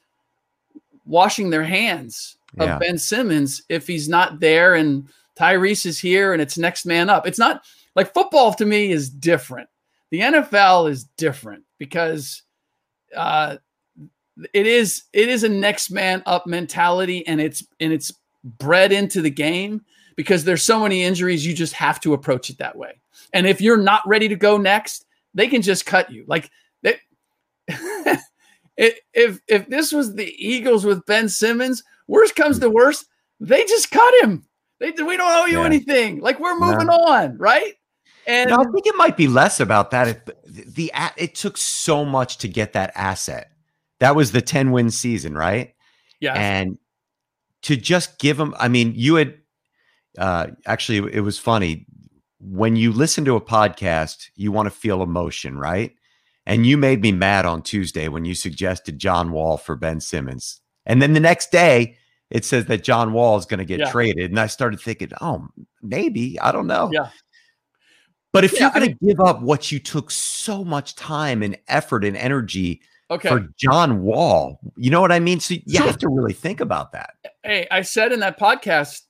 washing 1.06 1.50
their 1.50 1.64
hands 1.64 2.38
of 2.58 2.68
Yeah. 2.68 2.78
Ben 2.80 2.98
Simmons 2.98 3.64
if 3.70 3.88
he's 3.88 4.08
not 4.08 4.40
there 4.40 4.76
and 4.76 5.08
Tyrese 5.38 5.86
is 5.86 6.00
here 6.00 6.34
and 6.34 6.42
it's 6.42 6.58
next 6.58 6.86
man 6.86 7.10
up. 7.10 7.26
It's 7.26 7.40
not 7.40 7.64
like 7.96 8.14
football 8.14 8.54
to 8.56 8.66
me 8.66 8.92
is 8.92 9.10
different. 9.10 9.70
The 10.12 10.20
NFL 10.22 10.90
is 10.90 11.06
different 11.18 11.64
because 11.78 12.44
uh 13.16 13.58
it 14.54 14.68
is 14.68 15.04
it 15.14 15.30
is 15.30 15.44
a 15.44 15.50
next 15.50 15.90
man 15.90 16.22
up 16.26 16.46
mentality 16.46 17.26
and 17.28 17.42
it's 17.42 17.66
and 17.80 17.92
it's 17.92 18.14
bred 18.44 18.92
into 18.92 19.22
the 19.22 19.30
game 19.30 19.82
because 20.20 20.44
there's 20.44 20.64
so 20.64 20.82
many 20.82 21.02
injuries 21.02 21.46
you 21.48 21.54
just 21.54 21.72
have 21.72 21.98
to 21.98 22.14
approach 22.14 22.50
it 22.50 22.58
that 22.58 22.76
way. 22.76 23.00
And 23.32 23.48
if 23.48 23.62
you're 23.62 23.78
not 23.78 24.06
ready 24.06 24.28
to 24.28 24.36
go 24.36 24.58
next, 24.58 25.06
they 25.34 25.48
can 25.48 25.62
just 25.62 25.86
cut 25.86 26.12
you. 26.12 26.26
Like 26.28 26.52
they, 26.82 26.98
if 28.76 29.40
if 29.48 29.70
this 29.70 29.94
was 29.94 30.14
the 30.14 30.36
Eagles 30.38 30.84
with 30.84 31.06
Ben 31.06 31.30
Simmons, 31.30 31.86
worst 32.10 32.36
comes 32.36 32.60
to 32.60 32.70
worst, 32.70 33.06
they 33.40 33.64
just 33.64 33.92
cut 33.92 34.14
him. 34.22 34.44
They 34.82 34.92
we 34.92 35.16
don't 35.16 35.32
owe 35.32 35.46
you 35.46 35.60
Yeah. 35.60 35.66
anything. 35.68 36.20
Like 36.20 36.38
we're 36.42 36.60
No. 36.60 36.66
moving 36.70 36.90
on, 36.90 37.38
right? 37.38 37.76
And 38.28 38.50
No, 38.50 38.58
I 38.58 38.64
think 38.74 38.88
it 38.88 38.96
might 38.98 39.16
be 39.16 39.30
less 39.30 39.62
about 39.62 39.92
that. 39.92 40.10
It, 40.10 40.26
the, 40.46 40.64
the 40.66 40.92
it 41.16 41.34
took 41.34 41.56
so 41.56 42.04
much 42.04 42.40
to 42.40 42.50
get 42.50 42.74
that 42.74 42.92
asset. 42.94 43.52
That 44.02 44.18
was 44.18 44.34
the 44.34 44.42
10 44.42 44.72
win 44.72 44.92
season, 44.92 45.34
right? 45.34 45.74
yeah, 46.20 46.34
And 46.34 46.78
to 47.62 47.78
just 47.78 48.20
give 48.20 48.36
them, 48.36 48.54
I 48.60 48.68
mean, 48.68 48.92
you 48.98 49.16
had 49.16 49.38
uh, 50.18 50.48
actually, 50.66 51.14
it 51.14 51.22
was 51.22 51.38
funny. 51.40 51.86
When 52.40 52.76
you 52.76 52.92
listen 52.94 53.26
to 53.26 53.36
a 53.36 53.42
podcast, 53.42 54.30
you 54.36 54.52
want 54.52 54.68
to 54.68 54.72
feel 54.72 55.04
emotion, 55.04 55.58
right? 55.58 55.92
And 56.46 56.66
you 56.66 56.78
made 56.78 57.02
me 57.02 57.12
mad 57.12 57.46
on 57.46 57.62
Tuesday 57.62 58.08
when 58.08 58.26
you 58.26 58.34
suggested 58.34 58.98
John 58.98 59.32
Wall 59.32 59.58
for 59.58 59.76
Ben 59.76 60.00
Simmons. 60.00 60.62
And 60.86 61.02
then 61.02 61.14
the 61.14 61.20
next 61.20 61.52
day, 61.52 61.98
it 62.32 62.46
says 62.46 62.66
that 62.66 62.84
John 62.84 63.14
Wall 63.14 63.38
is 63.38 63.46
going 63.46 63.58
to 63.60 63.66
get 63.66 63.80
Yeah. 63.80 63.92
traded. 63.92 64.32
And 64.32 64.40
I 64.40 64.48
started 64.48 64.80
thinking, 64.80 65.12
oh, 65.22 65.48
maybe. 65.82 66.40
I 66.40 66.52
don't 66.52 66.68
know. 66.68 66.90
Yeah. 66.92 67.10
But 68.32 68.44
if 68.46 68.54
Yeah, 68.54 68.62
you're 68.62 68.72
going 68.72 68.90
to 68.96 69.06
give 69.06 69.20
up 69.20 69.42
what 69.42 69.72
you 69.72 69.80
took 69.80 70.10
so 70.12 70.64
much 70.64 70.96
time 70.96 71.42
and 71.44 71.58
effort 71.68 72.06
and 72.06 72.16
energy 72.16 72.82
okay. 73.12 73.28
for 73.30 73.48
John 73.58 74.02
Wall, 74.02 74.60
you 74.78 74.92
know 74.92 75.02
what 75.02 75.12
I 75.12 75.20
mean? 75.20 75.40
So 75.40 75.56
you 75.56 75.78
Sure. 75.78 75.86
have 75.88 75.98
to 76.00 76.10
really 76.10 76.34
think 76.34 76.62
about 76.62 76.92
that. 76.94 77.16
hey, 77.44 77.68
I 77.72 77.82
said 77.82 78.12
in 78.12 78.20
that 78.22 78.40
podcast, 78.40 79.02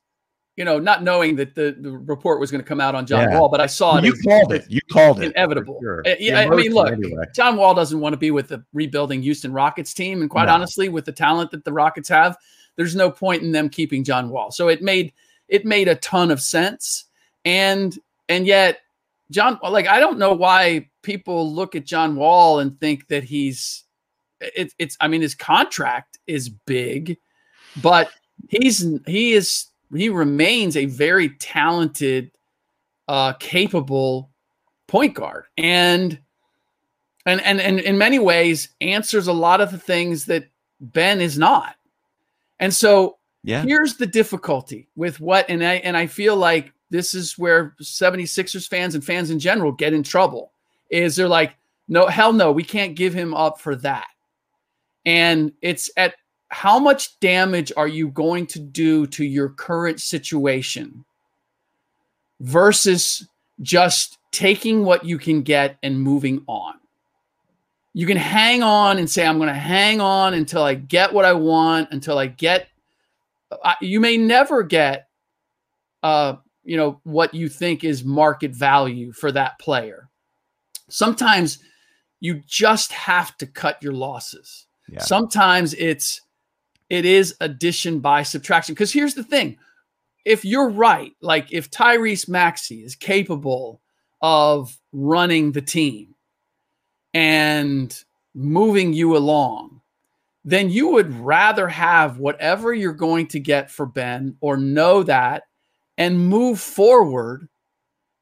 you 0.60 0.66
know, 0.66 0.78
not 0.78 1.04
knowing 1.04 1.38
that 1.38 1.56
the, 1.56 1.74
the 1.80 1.90
report 1.90 2.38
was 2.42 2.52
going 2.52 2.62
to 2.62 2.68
come 2.68 2.82
out 2.82 2.94
on 2.94 3.06
John 3.08 3.30
Yeah. 3.30 3.40
Wall, 3.40 3.48
but 3.48 3.62
I 3.62 3.66
saw 3.66 3.98
it. 3.98 4.04
you 4.04 4.12
as- 4.12 4.22
called 4.22 4.52
it. 4.52 4.66
You 4.68 4.82
called 4.92 5.22
it. 5.22 5.32
inevitable. 5.32 5.80
sure. 5.82 6.04
Uh, 6.06 6.16
yeah, 6.20 6.40
I 6.42 6.50
mean, 6.50 6.74
look, 6.74 6.92
anyway. 6.92 7.24
John 7.34 7.56
Wall 7.56 7.74
doesn't 7.74 7.98
want 7.98 8.12
to 8.12 8.18
be 8.18 8.30
with 8.30 8.50
the 8.50 8.62
rebuilding 8.74 9.22
Houston 9.22 9.54
Rockets 9.54 9.94
team, 9.94 10.20
and 10.22 10.30
quite 10.30 10.48
No. 10.48 10.54
honestly, 10.56 10.90
with 10.90 11.06
the 11.06 11.14
talent 11.14 11.52
that 11.52 11.64
the 11.64 11.72
Rockets 11.72 12.10
have, 12.10 12.36
there's 12.76 12.94
no 12.94 13.10
point 13.10 13.42
in 13.42 13.54
them 13.54 13.70
keeping 13.70 14.04
John 14.04 14.30
Wall. 14.30 14.52
So 14.52 14.68
it 14.68 14.82
made 14.82 15.14
it 15.48 15.66
made 15.66 15.88
a 15.88 15.96
ton 15.96 16.30
of 16.30 16.42
sense, 16.42 17.06
and 17.46 17.98
and 18.28 18.46
yet 18.46 18.80
John, 19.32 19.60
like 19.64 19.88
I 19.88 20.00
don't 20.02 20.20
know 20.20 20.34
why 20.34 20.90
people 21.04 21.54
look 21.54 21.74
at 21.76 21.86
John 21.86 22.18
Wall 22.18 22.60
and 22.60 22.78
think 22.82 23.08
that 23.08 23.24
he's 23.24 23.86
it, 24.42 24.74
it's. 24.78 24.98
I 25.00 25.08
mean, 25.08 25.22
his 25.22 25.36
contract 25.36 26.20
is 26.28 26.50
big, 26.50 27.18
but 27.82 28.10
he's 28.50 28.86
he 29.08 29.32
is 29.34 29.68
he 29.96 30.10
remains 30.10 30.78
a 30.78 30.86
very 30.86 31.30
talented, 31.30 32.32
uh, 33.08 33.34
capable 33.34 34.30
point 34.88 35.16
guard, 35.16 35.46
and 35.58 36.20
and 37.26 37.42
and 37.42 37.60
and 37.60 37.80
in 37.80 37.98
many 37.98 38.20
ways 38.20 38.70
answers 38.82 39.28
a 39.28 39.34
lot 39.34 39.62
of 39.62 39.72
the 39.72 39.80
things 39.80 40.26
that 40.26 40.46
Ben 40.80 41.22
is 41.22 41.38
not. 41.38 41.76
And 42.60 42.74
so 42.74 43.18
Yeah. 43.44 43.64
here's 43.64 43.96
the 43.98 44.06
difficulty 44.08 44.88
with 44.96 45.20
what 45.20 45.46
and 45.50 45.64
I 45.64 45.76
and 45.76 45.96
I 45.98 46.08
feel 46.08 46.36
like 46.36 46.74
this 46.90 47.14
is 47.14 47.38
where 47.38 47.76
76ers 47.82 48.68
fans 48.68 48.96
and 48.96 49.04
fans 49.04 49.30
in 49.30 49.40
general 49.40 49.72
get 49.72 49.94
in 49.94 50.04
trouble 50.04 50.54
is 50.90 51.16
they're 51.16 51.28
like 51.28 51.56
no 51.88 52.08
hell 52.08 52.34
no 52.34 52.52
we 52.52 52.64
can't 52.64 52.96
give 52.96 53.14
him 53.14 53.34
up 53.34 53.60
for 53.60 53.76
that. 53.78 54.08
And 55.06 55.52
it's 55.62 55.90
at 55.98 56.16
how 56.50 56.80
much 56.80 57.20
damage 57.20 57.72
are 57.78 57.88
you 57.88 58.10
going 58.10 58.48
to 58.48 58.60
do 58.60 59.06
to 59.08 59.24
your 59.24 59.50
current 59.50 60.02
situation 60.02 61.06
versus 62.40 63.28
just 63.62 64.18
taking 64.32 64.84
what 64.84 65.06
you 65.06 65.18
can 65.18 65.42
get 65.42 65.78
and 65.84 66.02
moving 66.02 66.44
on. 66.48 66.76
You 67.94 68.06
can 68.06 68.18
hang 68.18 68.64
on 68.64 68.98
and 68.98 69.10
say, 69.10 69.26
I'm 69.26 69.38
going 69.38 69.48
to 69.48 69.54
hang 69.54 70.00
on 70.00 70.34
until 70.34 70.64
I 70.64 70.76
get 70.76 71.14
what 71.14 71.26
I 71.26 71.34
want, 71.34 71.90
until 71.92 72.18
I 72.18 72.28
get. 72.28 72.68
I, 73.64 73.76
you 73.82 74.00
may 74.00 74.16
never 74.16 74.64
get, 74.64 75.08
uh, 76.04 76.36
you 76.64 76.78
know, 76.78 77.00
what 77.04 77.34
you 77.34 77.50
think 77.50 77.84
is 77.84 78.04
market 78.04 78.52
value 78.52 79.12
for 79.12 79.32
that 79.32 79.58
player. 79.60 80.08
Sometimes 80.88 81.60
you 82.20 82.42
just 82.46 82.92
have 82.92 83.36
to 83.38 83.48
cut 83.48 83.82
your 83.82 83.94
losses. 83.94 84.68
Yeah. 84.88 85.02
Sometimes 85.02 85.74
it's 85.74 86.22
it 86.90 87.06
is 87.06 87.36
addition 87.42 88.00
by 88.00 88.24
subtraction. 88.24 88.74
Because 88.74 88.92
here's 88.92 89.16
the 89.16 89.24
thing: 89.24 89.58
if 90.26 90.46
you're 90.46 90.70
right, 90.70 91.14
like 91.22 91.52
if 91.52 91.72
Tyrese 91.72 92.28
Maxey 92.28 92.84
is 92.84 92.96
capable 92.96 93.82
of 94.22 94.78
running 94.92 95.52
the 95.52 95.62
team 95.62 96.16
and 97.14 98.04
moving 98.36 98.94
you 98.94 99.18
along, 99.18 99.82
then 100.46 100.70
you 100.70 100.90
would 100.90 101.14
rather 101.20 101.68
have 101.68 102.18
whatever 102.18 102.74
you're 102.74 102.94
going 102.94 103.28
to 103.28 103.40
get 103.40 103.72
for 103.72 103.86
Ben 103.86 104.36
or 104.42 104.58
know 104.58 105.04
that 105.04 105.44
and 105.98 106.28
move 106.28 106.60
forward 106.60 107.48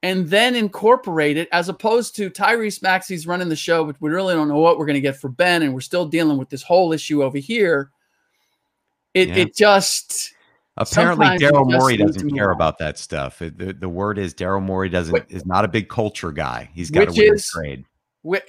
and 0.04 0.28
then 0.30 0.56
incorporate 0.56 1.38
it 1.38 1.50
as 1.52 1.70
opposed 1.70 2.16
to 2.16 2.30
Tyrese 2.30 2.82
Maxey's 2.82 3.28
running 3.28 3.50
the 3.50 3.56
show, 3.56 3.84
but 3.84 3.96
we 4.00 4.10
really 4.10 4.36
don't 4.36 4.48
know 4.48 4.60
what 4.60 4.78
we're 4.78 4.86
going 4.86 4.96
to 4.96 5.02
get 5.02 5.18
for 5.18 5.30
Ben. 5.30 5.64
And 5.64 5.74
we're 5.74 5.82
still 5.82 6.06
dealing 6.06 6.38
with 6.38 6.50
this 6.50 6.64
whole 6.64 6.94
issue 6.94 7.24
over 7.24 7.38
here. 7.38 7.92
It, 9.18 9.30
Yeah. 9.30 9.36
it 9.38 9.56
just, 9.56 10.34
Apparently, 10.80 11.26
Daryl 11.40 11.72
Morey 11.72 11.98
doesn't 11.98 12.30
care 12.36 12.52
about 12.52 12.78
that 12.78 13.00
stuff. 13.00 13.42
It- 13.42 13.58
the, 13.58 13.74
the 13.74 13.90
word 13.90 14.20
is 14.20 14.36
Daryl 14.36 14.62
Morey 14.62 14.90
doesn't 14.90 15.16
Wh- 15.16 15.34
is 15.34 15.44
not 15.46 15.66
a 15.66 15.68
big 15.68 15.90
culture 15.90 16.32
guy. 16.32 16.70
He's 16.76 16.92
got 16.92 17.06
to 17.06 17.06
Which 17.08 17.18
win 17.18 17.34
is- 17.34 17.50
trade. 17.50 17.86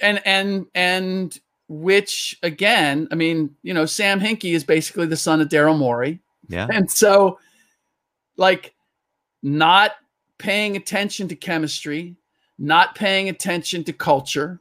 And 0.01 0.21
and 0.27 0.65
and 0.75 1.39
which 1.69 2.37
again, 2.43 3.07
I 3.11 3.15
mean, 3.15 3.55
you 3.63 3.73
know, 3.73 3.85
Sam 3.85 4.19
Hinkie 4.19 4.53
is 4.53 4.63
basically 4.63 5.05
the 5.07 5.15
son 5.17 5.39
of 5.41 5.47
Daryl 5.49 5.77
Morey, 5.77 6.19
Yeah. 6.49 6.67
and 6.71 6.89
so 6.91 7.39
like 8.37 8.73
not 9.41 9.93
paying 10.37 10.75
attention 10.75 11.27
to 11.29 11.35
chemistry, 11.35 12.15
not 12.57 12.93
paying 12.95 13.29
attention 13.29 13.83
to 13.85 13.93
culture. 13.93 14.59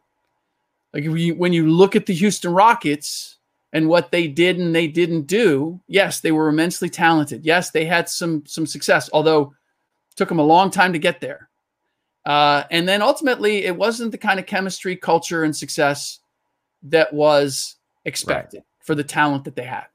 Like 0.95 1.05
when 1.05 1.17
you, 1.19 1.35
when 1.35 1.53
you 1.53 1.69
look 1.69 1.97
at 1.97 2.07
the 2.07 2.15
Houston 2.15 2.53
Rockets 2.53 3.38
and 3.73 3.89
what 3.89 4.11
they 4.11 4.29
did 4.29 4.59
and 4.59 4.75
they 4.75 4.89
didn't 4.89 5.23
do, 5.23 5.81
yes, 5.87 6.21
they 6.21 6.33
were 6.33 6.49
immensely 6.49 6.89
talented. 6.89 7.45
Yes, 7.45 7.71
they 7.71 7.85
had 7.85 8.09
some 8.09 8.45
some 8.47 8.67
success, 8.67 9.11
although 9.13 9.43
it 10.11 10.17
took 10.17 10.29
them 10.29 10.39
a 10.39 10.45
long 10.45 10.71
time 10.71 10.93
to 10.93 10.99
get 10.99 11.21
there. 11.21 11.49
Uh, 12.25 12.65
and 12.71 12.87
then 12.87 13.03
ultimately, 13.03 13.65
it 13.65 13.77
wasn't 13.77 14.13
the 14.13 14.19
kind 14.19 14.39
of 14.39 14.47
chemistry, 14.47 14.97
culture, 14.97 15.45
and 15.45 15.57
success 15.57 16.21
that 16.83 17.13
was 17.13 17.77
expected 18.05 18.63
for 18.81 18.95
the 18.95 19.05
talent 19.05 19.45
that 19.45 19.57
they 19.57 19.65
had. 19.65 19.87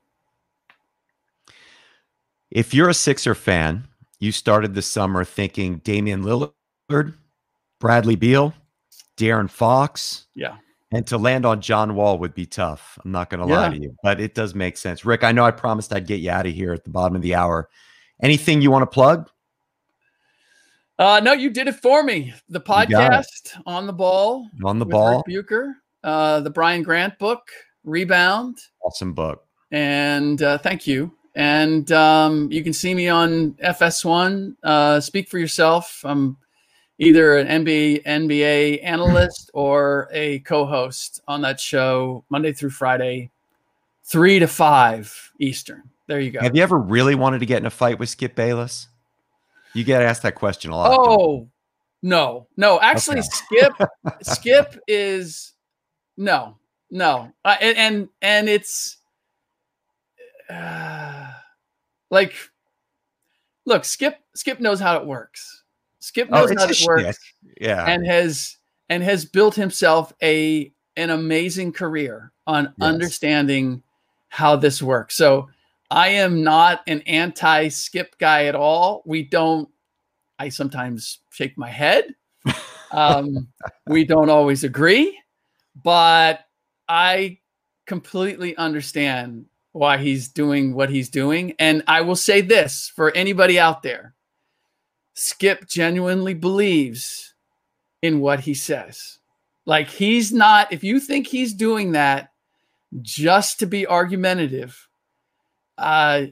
If 2.51 2.73
you're 2.73 2.89
a 2.89 2.93
Sixer 2.93 3.35
fan, 3.35 3.87
you 4.19 4.31
started 4.31 4.73
the 4.75 4.81
summer 4.81 5.23
thinking 5.23 5.77
Damian 5.83 6.23
Lillard, 6.23 7.15
Bradley 7.79 8.15
Beal, 8.15 8.53
De'Aaron 9.17 9.49
Fox, 9.49 10.27
Yeah. 10.35 10.57
And 10.93 11.05
to 11.07 11.17
land 11.17 11.45
on 11.45 11.59
John 11.61 11.95
Wall 11.95 12.17
would 12.19 12.33
be 12.33 12.45
tough. 12.45 12.97
I'm 13.03 13.11
not 13.11 13.29
going 13.29 13.39
to 13.39 13.45
lie 13.53 13.69
to 13.69 13.77
you, 13.81 13.95
but 14.03 14.19
it 14.21 14.35
does 14.35 14.53
make 14.53 14.77
sense. 14.77 15.03
Rick, 15.05 15.23
I 15.23 15.31
know 15.31 15.43
I 15.43 15.51
promised 15.51 15.93
I'd 15.93 16.07
get 16.07 16.19
you 16.19 16.29
out 16.29 16.45
of 16.45 16.53
here 16.53 16.73
at 16.73 16.83
the 16.83 16.89
bottom 16.89 17.15
of 17.15 17.21
the 17.21 17.35
hour. 17.35 17.69
Anything 18.21 18.61
you 18.61 18.71
want 18.71 18.83
to 18.83 18.93
plug? 18.93 19.29
Uh, 20.99 21.19
no, 21.23 21.33
you 21.33 21.49
did 21.49 21.67
it 21.67 21.75
for 21.75 22.03
me. 22.03 22.33
The 22.49 22.61
podcast 22.61 23.59
on 23.65 23.87
the 23.87 23.93
ball, 23.93 24.47
On 24.63 24.77
the 24.79 24.85
ball. 24.85 25.23
Rick 25.27 25.43
Bucher, 25.47 25.73
uh, 26.03 26.41
the 26.41 26.49
Brian 26.51 26.83
Grant 26.83 27.17
book, 27.17 27.41
Rebound, 27.83 28.57
Awesome 28.85 29.13
book. 29.13 29.45
and 29.71 30.41
uh, 30.43 30.57
thank 30.59 30.85
you. 30.85 31.11
And 31.35 31.91
um, 31.91 32.51
you 32.51 32.63
can 32.63 32.73
see 32.73 32.93
me 32.93 33.09
on 33.09 33.53
FS1. 33.53 34.55
Uh, 34.63 34.99
speak 34.99 35.27
for 35.29 35.39
yourself. 35.39 36.01
I'm 36.03 36.37
either 36.99 37.37
an 37.37 37.65
NBA 37.65 38.03
NBA 38.03 38.83
analyst 38.83 39.49
or 39.53 40.09
a 40.11 40.39
co-host 40.39 41.21
on 41.27 41.41
that 41.41 41.59
show 41.59 42.23
Monday 42.29 42.53
through 42.53 42.69
Friday, 42.71 43.31
three 44.03 44.39
to 44.39 44.47
five 44.47 45.31
Eastern. 45.39 45.89
There 46.07 46.19
you 46.19 46.31
go. 46.31 46.41
Have 46.41 46.55
you 46.55 46.63
ever 46.63 46.77
really 46.77 47.15
wanted 47.15 47.39
to 47.39 47.45
get 47.45 47.59
in 47.59 47.65
a 47.65 47.71
fight 47.71 47.99
with 47.99 48.09
Skip 48.09 48.35
Bayless? 48.35 48.87
You 49.73 49.83
get 49.83 50.01
asked 50.01 50.23
that 50.23 50.35
question 50.35 50.71
a 50.71 50.77
lot. 50.77 50.95
Oh 50.99 51.49
no, 52.01 52.47
no. 52.57 52.79
Actually, 52.79 53.19
Okay. 53.19 53.27
Skip, 53.29 53.73
Skip 54.21 54.79
is 54.87 55.53
no, 56.17 56.57
no, 56.91 57.31
uh, 57.43 57.55
and 57.59 57.77
and, 57.77 58.09
and 58.21 58.49
it's 58.49 58.97
uh, 60.49 61.31
like, 62.11 62.35
look, 63.65 63.85
Skip, 63.85 64.19
Skip 64.35 64.59
knows 64.59 64.79
how 64.79 64.97
it 64.97 65.07
works. 65.07 65.62
Skip 66.03 66.27
Oh, 66.33 66.41
knows 66.41 66.51
it's 66.51 66.61
how 66.61 66.69
shtick. 66.69 66.87
works, 66.87 67.33
Yeah. 67.61 67.85
and 67.85 68.05
has 68.05 68.57
and 68.89 69.01
has 69.01 69.23
built 69.23 69.55
himself 69.55 70.11
a 70.21 70.69
an 70.97 71.09
amazing 71.11 71.71
career 71.71 72.33
on 72.45 72.65
Yes. 72.65 72.73
understanding 72.81 73.81
how 74.27 74.57
this 74.57 74.81
works. 74.83 75.15
So 75.15 75.47
I 75.89 76.09
am 76.09 76.43
not 76.43 76.81
an 76.87 77.01
anti 77.03 77.69
skip 77.69 78.17
guy 78.17 78.45
at 78.47 78.53
all. 78.55 79.01
We 79.05 79.23
don't, 79.23 79.69
I 80.37 80.49
sometimes 80.49 81.19
shake 81.31 81.57
my 81.57 81.69
head. 81.69 82.13
Um, 82.91 83.47
we 83.87 84.05
don't 84.05 84.29
always 84.29 84.63
agree, 84.63 85.19
but 85.83 86.45
I 86.87 87.39
completely 87.87 88.55
understand 88.55 89.47
why 89.71 89.97
he's 89.97 90.27
doing 90.27 90.75
what 90.75 90.91
he's 90.91 91.09
doing. 91.09 91.55
And 91.57 91.81
I 91.87 92.01
will 92.01 92.15
say 92.15 92.41
this 92.41 92.91
for 92.95 93.09
anybody 93.15 93.57
out 93.59 93.81
there 93.81 94.12
Skip 95.13 95.67
genuinely 95.67 96.33
believes 96.33 97.33
in 98.01 98.19
what 98.19 98.39
he 98.39 98.53
says. 98.53 99.19
Like 99.65 99.87
he's 99.87 100.33
not, 100.33 100.71
if 100.73 100.83
you 100.83 100.99
think 100.99 101.27
he's 101.27 101.53
doing 101.53 101.93
that 101.93 102.31
just 103.01 103.59
to 103.59 103.65
be 103.65 103.87
argumentative, 103.87 104.87
uh, 105.77 106.25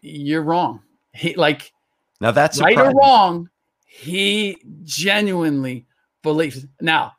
you're 0.00 0.42
wrong. 0.42 0.80
He 1.12 1.34
like 1.34 1.72
now 2.20 2.30
that's 2.30 2.60
right 2.60 2.78
or 2.78 2.92
wrong, 2.92 3.50
he 3.84 4.58
genuinely 4.84 5.86
believes. 6.22 6.66
Now, 6.80 7.12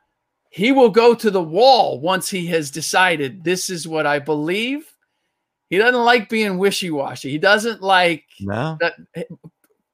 he 0.49 0.71
will 0.71 0.89
go 0.89 1.13
to 1.13 1.29
the 1.29 1.43
wall 1.43 1.99
once 1.99 2.29
he 2.29 2.47
has 2.47 2.71
decided 2.71 3.43
this 3.43 3.69
is 3.69 3.87
what 3.87 4.07
I 4.07 4.19
believe. 4.19 4.85
He 5.69 5.77
doesn't 5.77 6.03
like 6.03 6.29
being 6.29 6.57
wishy-washy. 6.57 7.29
He 7.29 7.37
doesn't 7.37 7.81
like 7.81 8.25
No. 8.39 8.77
that 8.79 8.95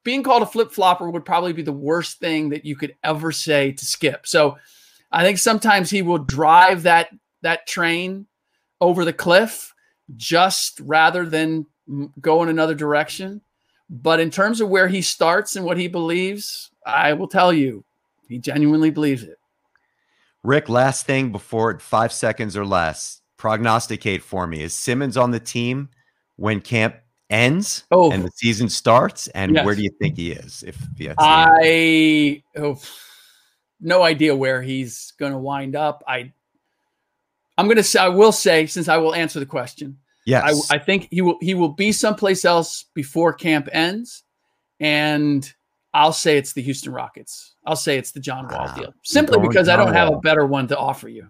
being 0.05 0.23
called 0.23 0.43
a 0.43 0.45
flip-flopper 0.45 1.09
would 1.09 1.25
probably 1.25 1.51
be 1.51 1.63
the 1.63 1.73
worst 1.73 2.19
thing 2.19 2.47
that 2.49 2.63
you 2.63 2.77
could 2.77 2.95
ever 3.03 3.33
say 3.33 3.73
to 3.73 3.85
Skip. 3.85 4.25
So, 4.25 4.57
I 5.11 5.23
think 5.23 5.37
sometimes 5.37 5.89
he 5.89 6.01
will 6.01 6.17
drive 6.17 6.83
that 6.83 7.09
that 7.41 7.67
train 7.67 8.25
over 8.81 9.05
the 9.05 9.13
cliff 9.13 9.73
just 10.15 10.79
rather 10.81 11.25
than 11.25 11.65
go 12.19 12.43
in 12.43 12.49
another 12.49 12.75
direction. 12.75 13.41
But 13.89 14.19
in 14.19 14.31
terms 14.31 14.61
of 14.61 14.69
where 14.69 14.87
he 14.87 15.01
starts 15.01 15.55
and 15.55 15.65
what 15.65 15.77
he 15.77 15.87
believes, 15.87 16.71
I 16.85 17.13
will 17.13 17.27
tell 17.27 17.53
you, 17.53 17.85
he 18.27 18.39
genuinely 18.39 18.89
believes 18.89 19.23
it. 19.23 19.37
Rick, 20.43 20.69
last 20.69 21.05
thing 21.05 21.31
before 21.31 21.79
five 21.79 22.11
seconds 22.11 22.57
or 22.57 22.65
less, 22.65 23.21
prognosticate 23.37 24.23
for 24.23 24.47
me. 24.47 24.63
Is 24.63 24.73
Simmons 24.73 25.17
on 25.17 25.31
the 25.31 25.39
team 25.39 25.89
when 26.35 26.61
camp 26.61 26.95
ends 27.29 27.85
Oh. 27.91 28.11
and 28.11 28.23
the 28.23 28.31
season 28.31 28.69
starts? 28.69 29.27
And 29.29 29.55
Yes. 29.55 29.65
where 29.65 29.75
do 29.75 29.81
you 29.81 29.91
think 29.99 30.15
he 30.17 30.31
is? 30.31 30.63
If 30.65 30.77
yeah, 30.97 31.13
I 31.17 32.43
oh, 32.57 32.79
no 33.79 34.03
idea 34.03 34.35
where 34.35 34.61
he's 34.61 35.13
going 35.19 35.31
to 35.31 35.37
wind 35.37 35.75
up. 35.75 36.03
I 36.07 36.31
I'm 37.57 37.65
going 37.67 37.77
to 37.77 37.83
say 37.83 37.99
I 37.99 38.09
will 38.09 38.31
say 38.31 38.65
since 38.65 38.87
I 38.87 38.97
will 38.97 39.15
answer 39.15 39.39
the 39.39 39.45
question. 39.45 39.97
yes, 40.25 40.69
I, 40.71 40.75
I 40.75 40.79
think 40.79 41.07
he 41.11 41.21
will 41.21 41.37
he 41.41 41.53
will 41.53 41.69
be 41.69 41.91
someplace 41.91 42.45
else 42.45 42.85
before 42.93 43.33
camp 43.33 43.69
ends, 43.71 44.23
and 44.79 45.51
I'll 45.93 46.13
say 46.13 46.37
it's 46.37 46.53
the 46.53 46.61
Houston 46.61 46.91
Rockets. 46.93 47.53
I'll 47.65 47.75
say 47.77 47.97
it's 47.97 48.11
the 48.11 48.19
John 48.19 48.47
Wall 48.49 48.71
deal 48.75 48.93
simply 49.03 49.37
going 49.37 49.47
because 49.49 49.69
I 49.69 49.75
don't 49.77 49.93
have 49.93 50.11
a 50.13 50.17
better 50.19 50.45
one 50.45 50.67
to 50.67 50.77
offer 50.77 51.07
you. 51.09 51.29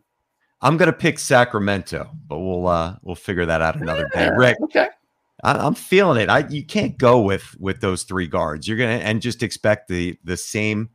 I'm 0.62 0.78
gonna 0.78 0.94
pick 0.94 1.20
Sacramento, 1.20 2.10
but 2.28 2.40
we'll 2.40 2.68
uh 2.68 2.96
we'll 3.04 3.16
figure 3.16 3.46
that 3.46 3.62
out 3.62 3.76
another 3.80 4.10
day. 4.14 4.30
Rick, 4.36 4.58
okay. 4.64 4.88
I, 5.46 5.66
I'm 5.66 5.76
feeling 5.76 6.20
it. 6.20 6.30
I 6.30 6.48
you 6.50 6.66
can't 6.66 6.98
go 6.98 7.22
with 7.22 7.56
with 7.60 7.80
those 7.80 8.04
three 8.04 8.28
guards. 8.28 8.68
You're 8.68 8.78
gonna 8.78 8.94
and 8.94 9.22
just 9.22 9.44
expect 9.44 9.88
the 9.88 10.18
the 10.24 10.38
same 10.38 10.90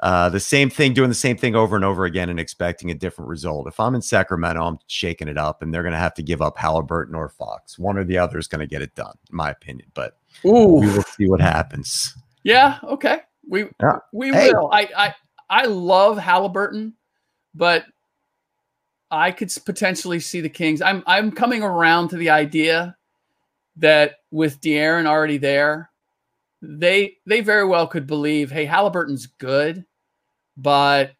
uh 0.00 0.28
the 0.28 0.40
same 0.40 0.70
thing, 0.70 0.94
doing 0.94 1.08
the 1.08 1.14
same 1.14 1.36
thing 1.36 1.56
over 1.56 1.74
and 1.74 1.84
over 1.84 2.04
again 2.04 2.28
and 2.28 2.38
expecting 2.38 2.90
a 2.92 2.94
different 2.94 3.28
result. 3.28 3.66
If 3.66 3.80
I'm 3.80 3.94
in 3.96 4.02
Sacramento, 4.02 4.62
I'm 4.64 4.78
shaking 4.86 5.26
it 5.28 5.36
up, 5.36 5.62
and 5.62 5.74
they're 5.74 5.82
gonna 5.82 5.98
have 5.98 6.14
to 6.14 6.22
give 6.22 6.40
up 6.40 6.56
Halliburton 6.56 7.14
or 7.16 7.28
Fox. 7.28 7.76
One 7.78 7.98
or 7.98 8.04
the 8.04 8.18
other 8.18 8.38
is 8.38 8.46
gonna 8.46 8.66
get 8.68 8.82
it 8.82 8.94
done, 8.94 9.14
in 9.30 9.36
my 9.36 9.50
opinion. 9.50 9.88
But 9.94 10.16
we 10.44 10.86
will 10.88 11.02
see 11.18 11.26
what 11.26 11.40
happens. 11.40 12.14
yeah, 12.44 12.78
okay. 12.84 13.20
We 13.48 13.64
Yeah. 13.80 13.98
we 14.12 14.30
Hey. 14.30 14.52
will. 14.52 14.70
I 14.72 14.88
I 14.96 15.14
I 15.50 15.64
love 15.66 16.18
Halliburton, 16.18 16.94
but 17.54 17.84
I 19.10 19.32
could 19.32 19.52
potentially 19.66 20.20
see 20.20 20.40
the 20.40 20.48
Kings. 20.48 20.80
I'm 20.80 21.02
I'm 21.06 21.32
coming 21.32 21.62
around 21.64 22.08
to 22.10 22.16
the 22.16 22.30
idea 22.30 22.96
that 23.76 24.16
with 24.30 24.60
De'Aaron 24.60 25.06
already 25.06 25.38
there, 25.38 25.90
they 26.60 27.16
they 27.26 27.40
very 27.40 27.64
well 27.64 27.86
could 27.86 28.06
believe, 28.06 28.50
hey, 28.50 28.64
Halliburton's 28.64 29.26
good, 29.26 29.84
but 30.56 31.12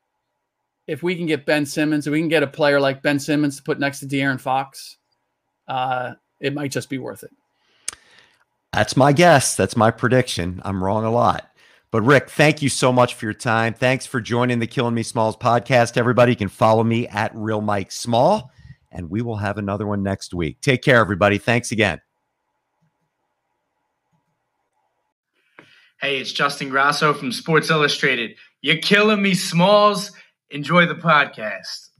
if 0.86 1.02
we 1.02 1.14
can 1.14 1.26
get 1.26 1.46
Ben 1.46 1.64
Simmons, 1.64 2.06
if 2.06 2.12
we 2.12 2.20
can 2.20 2.28
get 2.28 2.42
a 2.42 2.46
player 2.46 2.80
like 2.80 3.02
Ben 3.02 3.18
Simmons 3.18 3.56
to 3.56 3.62
put 3.62 3.78
next 3.78 4.00
to 4.00 4.06
De'Aaron 4.06 4.40
Fox, 4.40 4.98
uh, 5.68 6.14
it 6.40 6.54
might 6.54 6.70
just 6.70 6.90
be 6.90 6.98
worth 6.98 7.22
it. 7.22 7.30
That's 8.72 8.96
my 8.96 9.12
guess. 9.12 9.54
That's 9.54 9.76
my 9.76 9.90
prediction. 9.90 10.60
I'm 10.64 10.82
wrong 10.82 11.04
a 11.04 11.10
lot. 11.10 11.48
But 11.90 12.02
Rick, 12.02 12.30
thank 12.30 12.62
you 12.62 12.70
so 12.70 12.90
much 12.90 13.14
for 13.14 13.26
your 13.26 13.34
time. 13.34 13.74
Thanks 13.74 14.06
for 14.06 14.20
joining 14.20 14.58
the 14.60 14.66
Killing 14.66 14.94
Me 14.94 15.02
Smalls 15.02 15.36
podcast. 15.36 15.98
Everybody 15.98 16.34
can 16.34 16.48
follow 16.48 16.82
me 16.82 17.06
at 17.08 17.34
Real 17.34 17.60
Mike 17.60 17.92
Small, 17.92 18.50
and 18.90 19.10
we 19.10 19.20
will 19.20 19.36
have 19.36 19.58
another 19.58 19.86
one 19.86 20.02
next 20.02 20.32
week. 20.32 20.60
Take 20.62 20.82
care, 20.82 20.96
everybody. 20.96 21.36
Thanks 21.36 21.70
again. 21.70 22.00
Hey, 26.02 26.18
it's 26.18 26.32
Justin 26.32 26.68
Grasso 26.68 27.14
from 27.14 27.30
Sports 27.30 27.70
Illustrated. 27.70 28.32
You're 28.60 28.78
killing 28.78 29.22
me, 29.22 29.34
Smalls. 29.34 30.10
Enjoy 30.50 30.84
the 30.84 30.96
podcast. 30.96 31.90